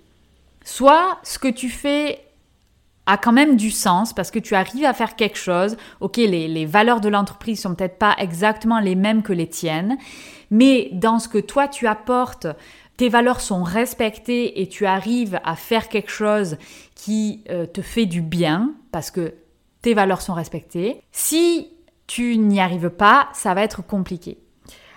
Soit 0.64 1.18
ce 1.22 1.38
que 1.38 1.46
tu 1.46 1.68
fais 1.68 2.18
a 3.06 3.16
quand 3.16 3.32
même 3.32 3.56
du 3.56 3.70
sens 3.70 4.12
parce 4.12 4.30
que 4.30 4.38
tu 4.38 4.54
arrives 4.54 4.84
à 4.84 4.92
faire 4.92 5.16
quelque 5.16 5.38
chose. 5.38 5.76
Ok, 6.00 6.18
les, 6.18 6.48
les 6.48 6.66
valeurs 6.66 7.00
de 7.00 7.08
l'entreprise 7.08 7.60
sont 7.60 7.74
peut-être 7.74 7.98
pas 7.98 8.14
exactement 8.18 8.78
les 8.78 8.94
mêmes 8.94 9.22
que 9.22 9.32
les 9.32 9.48
tiennes, 9.48 9.98
mais 10.50 10.90
dans 10.92 11.18
ce 11.18 11.28
que 11.28 11.38
toi 11.38 11.68
tu 11.68 11.86
apportes, 11.86 12.46
tes 12.96 13.08
valeurs 13.08 13.40
sont 13.40 13.62
respectées 13.62 14.60
et 14.62 14.68
tu 14.68 14.86
arrives 14.86 15.40
à 15.44 15.56
faire 15.56 15.88
quelque 15.88 16.10
chose 16.10 16.56
qui 16.94 17.42
euh, 17.50 17.66
te 17.66 17.82
fait 17.82 18.06
du 18.06 18.20
bien 18.20 18.74
parce 18.92 19.10
que 19.10 19.34
tes 19.80 19.94
valeurs 19.94 20.22
sont 20.22 20.34
respectées. 20.34 21.02
Si 21.10 21.68
tu 22.06 22.36
n'y 22.36 22.60
arrives 22.60 22.90
pas, 22.90 23.28
ça 23.32 23.54
va 23.54 23.62
être 23.62 23.84
compliqué. 23.84 24.38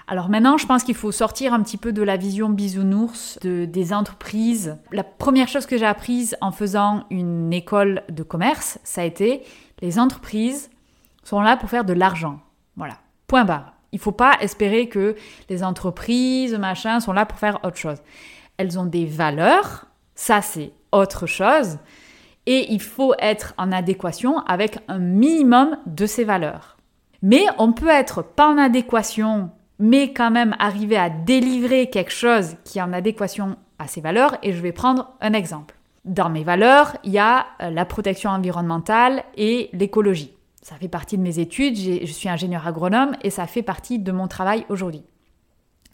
Alors 0.08 0.30
maintenant, 0.30 0.58
je 0.58 0.68
pense 0.68 0.84
qu'il 0.84 0.96
faut 0.96 1.12
sortir 1.12 1.54
un 1.54 1.64
petit 1.64 1.78
peu 1.78 1.92
de 1.92 2.04
la 2.04 2.16
vision 2.16 2.50
bisounours 2.50 3.40
de, 3.42 3.66
des 3.66 3.92
entreprises. 3.92 4.78
La 4.92 5.04
première 5.04 5.48
chose 5.48 5.66
que 5.66 5.78
j'ai 5.78 5.86
apprise 5.86 6.38
en 6.42 6.52
faisant 6.52 7.06
une 7.10 7.52
école 7.52 8.04
de 8.10 8.22
commerce, 8.22 8.78
ça 8.84 9.02
a 9.02 9.06
été 9.06 9.44
les 9.82 10.00
entreprises 10.00 10.70
sont 11.24 11.42
là 11.42 11.58
pour 11.58 11.70
faire 11.70 11.86
de 11.86 11.94
l'argent. 11.94 12.40
Voilà, 12.76 12.98
point 13.28 13.46
barre. 13.46 13.74
Il 13.92 13.98
ne 13.98 14.02
faut 14.02 14.12
pas 14.12 14.38
espérer 14.42 14.90
que 14.90 15.16
les 15.50 15.64
entreprises, 15.64 16.54
machin, 16.54 17.00
sont 17.00 17.14
là 17.14 17.26
pour 17.26 17.40
faire 17.40 17.60
autre 17.64 17.78
chose. 17.78 17.98
Elles 18.58 18.78
ont 18.78 18.86
des 18.86 19.06
valeurs, 19.06 19.88
ça 20.16 20.42
c'est 20.42 20.72
autre 20.92 21.26
chose, 21.26 21.78
et 22.46 22.72
il 22.74 22.82
faut 22.82 23.14
être 23.20 23.54
en 23.58 23.72
adéquation 23.72 24.40
avec 24.40 24.80
un 24.88 25.00
minimum 25.00 25.78
de 25.88 26.06
ces 26.06 26.24
valeurs. 26.24 26.78
Mais 27.22 27.44
on 27.58 27.74
peut 27.74 27.90
être 27.90 28.22
pas 28.22 28.48
en 28.48 28.58
adéquation 28.58 29.50
mais 29.80 30.14
quand 30.14 30.32
même 30.32 30.56
arriver 30.60 30.98
à 30.98 31.10
délivrer 31.10 31.90
quelque 31.90 32.12
chose 32.12 32.56
qui 32.64 32.80
est 32.80 32.82
en 32.82 32.94
adéquation 32.94 33.58
à 33.80 33.88
ses 33.88 34.02
valeurs. 34.02 34.38
Et 34.44 34.54
je 34.54 34.62
vais 34.62 34.72
prendre 34.72 35.12
un 35.22 35.34
exemple. 35.34 35.76
Dans 36.06 36.30
mes 36.30 36.44
valeurs, 36.44 36.98
il 37.04 37.12
y 37.12 37.20
a 37.20 37.46
euh, 37.62 37.70
la 37.70 37.86
protection 37.86 38.30
environnementale 38.30 39.24
et 39.36 39.70
l'écologie. 39.74 40.34
Ça 40.62 40.76
fait 40.76 40.88
partie 40.88 41.18
de 41.18 41.22
mes 41.22 41.40
études, 41.40 41.76
je 41.76 42.12
suis 42.12 42.28
ingénieur 42.28 42.66
agronome 42.66 43.16
et 43.22 43.30
ça 43.30 43.46
fait 43.46 43.62
partie 43.62 44.00
de 44.00 44.12
mon 44.12 44.28
travail 44.28 44.66
aujourd'hui. 44.70 45.04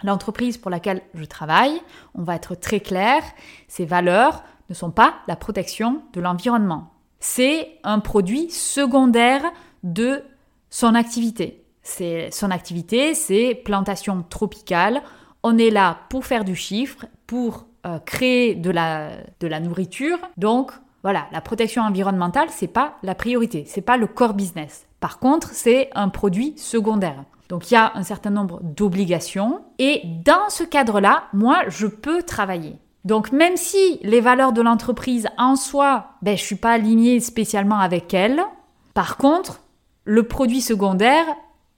L'entreprise 0.04 0.58
pour 0.58 0.72
laquelle 0.72 1.02
je 1.13 1.26
travaille, 1.26 1.82
on 2.15 2.24
va 2.24 2.36
être 2.36 2.56
très 2.56 2.80
clair, 2.80 3.22
ses 3.67 3.86
valeurs 3.86 4.44
ne 4.70 4.74
sont 4.74 4.91
pas 4.91 5.15
la 5.28 5.36
protection 5.36 6.02
de 6.13 6.22
l'environnement. 6.22 6.94
C'est 7.20 7.80
un 7.84 8.00
produit 8.00 8.50
secondaire 8.50 9.44
de 9.84 10.24
son 10.70 10.96
activité. 10.96 11.61
C'est 11.91 12.30
son 12.32 12.51
activité, 12.51 13.13
c'est 13.13 13.54
plantation 13.54 14.23
tropicale. 14.30 15.01
On 15.43 15.58
est 15.58 15.69
là 15.69 15.97
pour 16.10 16.25
faire 16.25 16.45
du 16.45 16.56
chiffre, 16.56 17.06
pour 17.27 17.65
euh, 17.86 17.99
créer 17.99 18.56
de 18.56 18.69
la, 18.69 19.10
de 19.41 19.47
la 19.47 19.60
nourriture. 19.60 20.17
Donc 20.38 20.71
voilà, 21.04 21.25
la 21.34 21.41
protection 21.41 21.82
environnementale, 21.82 22.47
c'est 22.49 22.67
pas 22.67 22.93
la 23.04 23.13
priorité, 23.13 23.65
c'est 23.67 23.82
pas 23.82 23.97
le 23.97 24.08
core 24.08 24.36
business. 24.36 24.86
Par 25.01 25.19
contre, 25.19 25.49
c'est 25.51 25.89
un 25.93 26.08
produit 26.08 26.54
secondaire. 26.58 27.25
Donc 27.49 27.69
il 27.69 27.73
y 27.73 27.77
a 27.77 27.91
un 27.95 28.04
certain 28.04 28.30
nombre 28.30 28.62
d'obligations 28.63 29.62
et 29.77 30.01
dans 30.23 30.49
ce 30.49 30.63
cadre-là, 30.63 31.25
moi, 31.34 31.63
je 31.67 31.88
peux 31.88 32.23
travailler. 32.23 32.77
Donc 33.04 33.34
même 33.34 33.58
si 33.58 33.99
les 34.04 34.21
valeurs 34.21 34.54
de 34.54 34.62
l'entreprise 34.62 35.27
en 35.38 35.58
soi, 35.58 36.12
ben, 36.21 36.38
je 36.38 36.43
suis 36.43 36.56
pas 36.56 36.71
alignée 36.71 37.19
spécialement 37.19 37.80
avec 37.80 38.13
elles, 38.13 38.41
par 38.93 39.17
contre, 39.17 39.60
le 40.06 40.23
produit 40.23 40.62
secondaire 40.62 41.25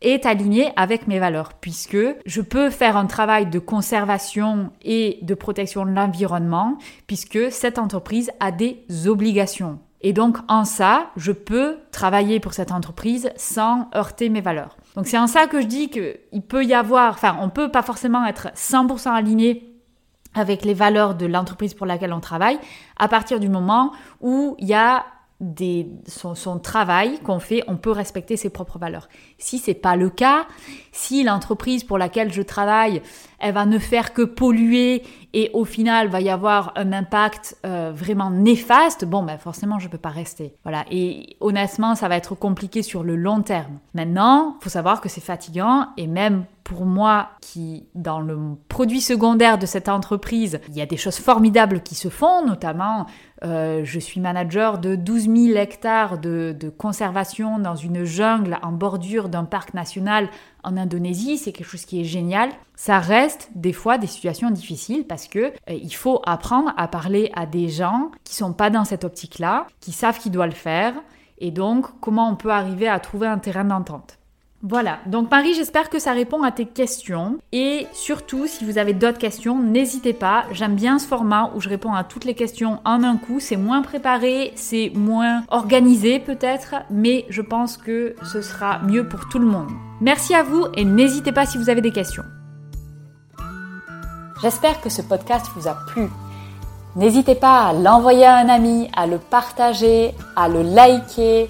est 0.04 0.26
aligné 0.26 0.72
avec 0.76 1.08
mes 1.08 1.20
valeurs, 1.20 1.54
puisque 1.54 1.98
je 2.26 2.42
peux 2.42 2.70
faire 2.70 2.98
un 2.98 3.06
travail 3.06 3.48
de 3.48 3.60
conservation 3.60 4.72
et 4.84 5.20
de 5.22 5.34
protection 5.34 5.86
de 5.86 5.92
l'environnement, 5.92 6.78
puisque 7.08 7.52
cette 7.52 7.80
entreprise 7.80 8.32
a 8.40 8.52
des 8.52 8.86
obligations. 9.08 9.80
Et 10.02 10.12
donc 10.12 10.38
en 10.50 10.66
ça, 10.66 11.12
je 11.16 11.32
peux 11.32 11.78
travailler 11.92 12.42
pour 12.42 12.54
cette 12.54 12.74
entreprise 12.74 13.32
sans 13.38 13.90
heurter 13.96 14.28
mes 14.28 14.42
valeurs. 14.42 14.76
Donc 14.96 15.08
c'est 15.08 15.18
en 15.18 15.28
ça 15.28 15.48
que 15.48 15.62
je 15.62 15.68
dis 15.68 15.90
qu'il 15.90 16.42
peut 16.42 16.66
y 16.66 16.74
avoir, 16.74 17.14
enfin 17.14 17.38
on 17.42 17.50
peut 17.50 17.72
pas 17.72 17.82
forcément 17.82 18.26
être 18.26 18.50
100% 18.54 19.10
aligné 19.10 19.74
avec 20.36 20.66
les 20.66 20.74
valeurs 20.74 21.16
de 21.16 21.26
l'entreprise 21.26 21.74
pour 21.74 21.86
laquelle 21.86 22.12
on 22.12 22.20
travaille, 22.20 22.60
à 22.98 23.08
partir 23.08 23.40
du 23.40 23.50
moment 23.50 23.94
où 24.20 24.56
il 24.60 24.68
y 24.68 24.74
a 24.74 25.06
son, 26.08 26.60
travail 26.60 27.20
qu'on 27.20 27.40
fait, 27.40 27.64
on 27.68 27.78
peut 27.78 27.92
respecter 27.92 28.38
ses 28.38 28.50
propres 28.50 28.80
valeurs. 28.80 29.10
Si 29.38 29.58
c'est 29.58 29.74
pas 29.74 29.96
le 29.96 30.10
cas, 30.10 30.46
si 30.92 31.24
l'entreprise 31.24 31.84
pour 31.84 31.98
laquelle 31.98 32.32
je 32.32 32.42
travaille, 32.42 33.02
elle 33.40 33.54
va 33.54 33.66
ne 33.66 33.80
faire 33.80 34.14
que 34.14 34.22
polluer 34.22 35.04
et 35.34 35.50
au 35.54 35.66
final 35.66 36.08
va 36.08 36.22
y 36.22 36.30
avoir 36.30 36.72
un 36.76 36.94
impact 36.94 37.58
euh, 37.66 37.92
vraiment 37.94 38.30
néfaste, 38.30 39.06
bon 39.06 39.24
ben 39.24 39.38
forcément 39.38 39.80
je 39.80 39.88
peux 39.88 39.98
pas 39.98 40.10
rester. 40.10 40.56
Voilà. 40.64 40.86
Et 40.92 41.36
honnêtement, 41.40 41.96
ça 41.96 42.08
va 42.08 42.16
être 42.16 42.36
compliqué 42.36 42.82
sur 42.84 43.04
le 43.04 43.16
long 43.16 43.42
terme. 43.42 43.80
Maintenant, 43.94 44.58
faut 44.62 44.70
savoir 44.70 45.02
que 45.02 45.10
c'est 45.10 45.22
fatigant 45.22 45.88
et 45.98 46.08
même 46.08 46.46
pour 46.64 46.86
moi 46.86 47.30
qui, 47.42 47.88
dans 47.94 48.20
le 48.20 48.38
produit 48.70 49.02
secondaire 49.02 49.58
de 49.58 49.66
cette 49.66 49.90
entreprise, 49.90 50.60
il 50.70 50.76
y 50.76 50.82
a 50.82 50.86
des 50.86 50.98
choses 50.98 51.18
formidables 51.18 51.82
qui 51.82 51.96
se 51.96 52.10
font, 52.10 52.46
notamment 52.46 53.06
euh, 53.44 53.82
je 53.84 54.00
suis 54.00 54.22
manager 54.22 54.78
de 54.78 54.96
12 54.96 55.24
000 55.24 55.58
hectares 55.58 56.18
de, 56.18 56.56
conservation 56.78 57.60
dans 57.60 57.76
une 57.76 58.06
jungle 58.06 58.58
en 58.62 58.72
bordure 58.72 59.28
d'un 59.28 59.44
parc 59.44 59.74
national 59.74 60.30
en 60.64 60.78
Indonésie, 60.78 61.38
c'est 61.38 61.52
quelque 61.52 61.68
chose 61.68 61.86
qui 61.86 62.00
est 62.00 62.06
génial. 62.06 62.50
Ça 62.76 63.00
reste 63.00 63.50
des 63.54 63.74
fois 63.74 63.98
des 63.98 64.08
situations 64.08 64.50
difficiles 64.50 65.06
parce 65.06 65.28
que 65.28 65.40
euh, 65.40 65.52
il 65.70 65.94
faut 65.94 66.22
apprendre 66.26 66.74
à 66.78 66.88
parler 66.88 67.30
à 67.36 67.46
des 67.46 67.68
gens 67.68 68.12
qui 68.24 68.36
sont 68.36 68.54
pas 68.54 68.70
dans 68.70 68.86
cette 68.86 69.04
optique-là, 69.04 69.68
qui 69.82 69.92
savent 69.92 70.20
qu'ils 70.20 70.32
doivent 70.32 70.50
le 70.50 70.56
faire, 70.56 70.94
et 71.40 71.52
donc 71.52 71.88
comment 72.00 72.30
on 72.30 72.36
peut 72.36 72.52
arriver 72.52 72.88
à 72.88 73.00
trouver 73.00 73.28
un 73.28 73.40
terrain 73.40 73.66
d'entente? 73.66 74.18
Voilà, 74.66 75.00
donc 75.08 75.30
Marie, 75.30 75.54
j'espère 75.56 75.90
que 75.90 76.00
ça 76.00 76.14
répond 76.14 76.42
à 76.42 76.50
tes 76.50 76.66
questions. 76.66 77.38
Et 77.52 77.86
surtout, 77.92 78.48
si 78.48 78.64
vous 78.64 78.78
avez 78.78 78.94
d'autres 78.94 79.18
questions, 79.18 79.62
n'hésitez 79.62 80.14
pas. 80.14 80.46
J'aime 80.52 80.76
bien 80.76 81.00
ce 81.00 81.06
format 81.06 81.52
où 81.54 81.60
je 81.60 81.68
réponds 81.68 81.94
à 81.94 82.06
toutes 82.06 82.24
les 82.24 82.34
questions 82.34 82.80
en 82.86 83.04
un 83.04 83.18
coup. 83.18 83.42
C'est 83.42 83.58
moins 83.58 83.82
préparé, 83.82 84.54
c'est 84.56 84.90
moins 84.96 85.44
organisé 85.50 86.20
peut-être, 86.20 86.76
mais 86.90 87.26
je 87.28 87.42
pense 87.42 87.76
que 87.76 88.16
ce 88.24 88.42
sera 88.42 88.80
mieux 88.84 89.06
pour 89.06 89.28
tout 89.28 89.38
le 89.38 89.48
monde. 89.48 89.70
Merci 90.00 90.34
à 90.34 90.44
vous 90.44 90.68
et 90.76 90.86
n'hésitez 90.86 91.34
pas 91.34 91.46
si 91.46 91.58
vous 91.58 91.70
avez 91.70 91.82
des 91.82 91.92
questions. 91.92 92.24
J'espère 94.42 94.80
que 94.80 94.90
ce 94.90 95.02
podcast 95.02 95.46
vous 95.58 95.68
a 95.68 95.78
plu. 95.88 96.08
N'hésitez 96.96 97.36
pas 97.36 97.68
à 97.68 97.74
l'envoyer 97.74 98.26
à 98.26 98.38
un 98.38 98.48
ami, 98.48 98.88
à 98.96 99.08
le 99.08 99.18
partager, 99.18 100.14
à 100.38 100.48
le 100.48 100.62
liker 100.62 101.50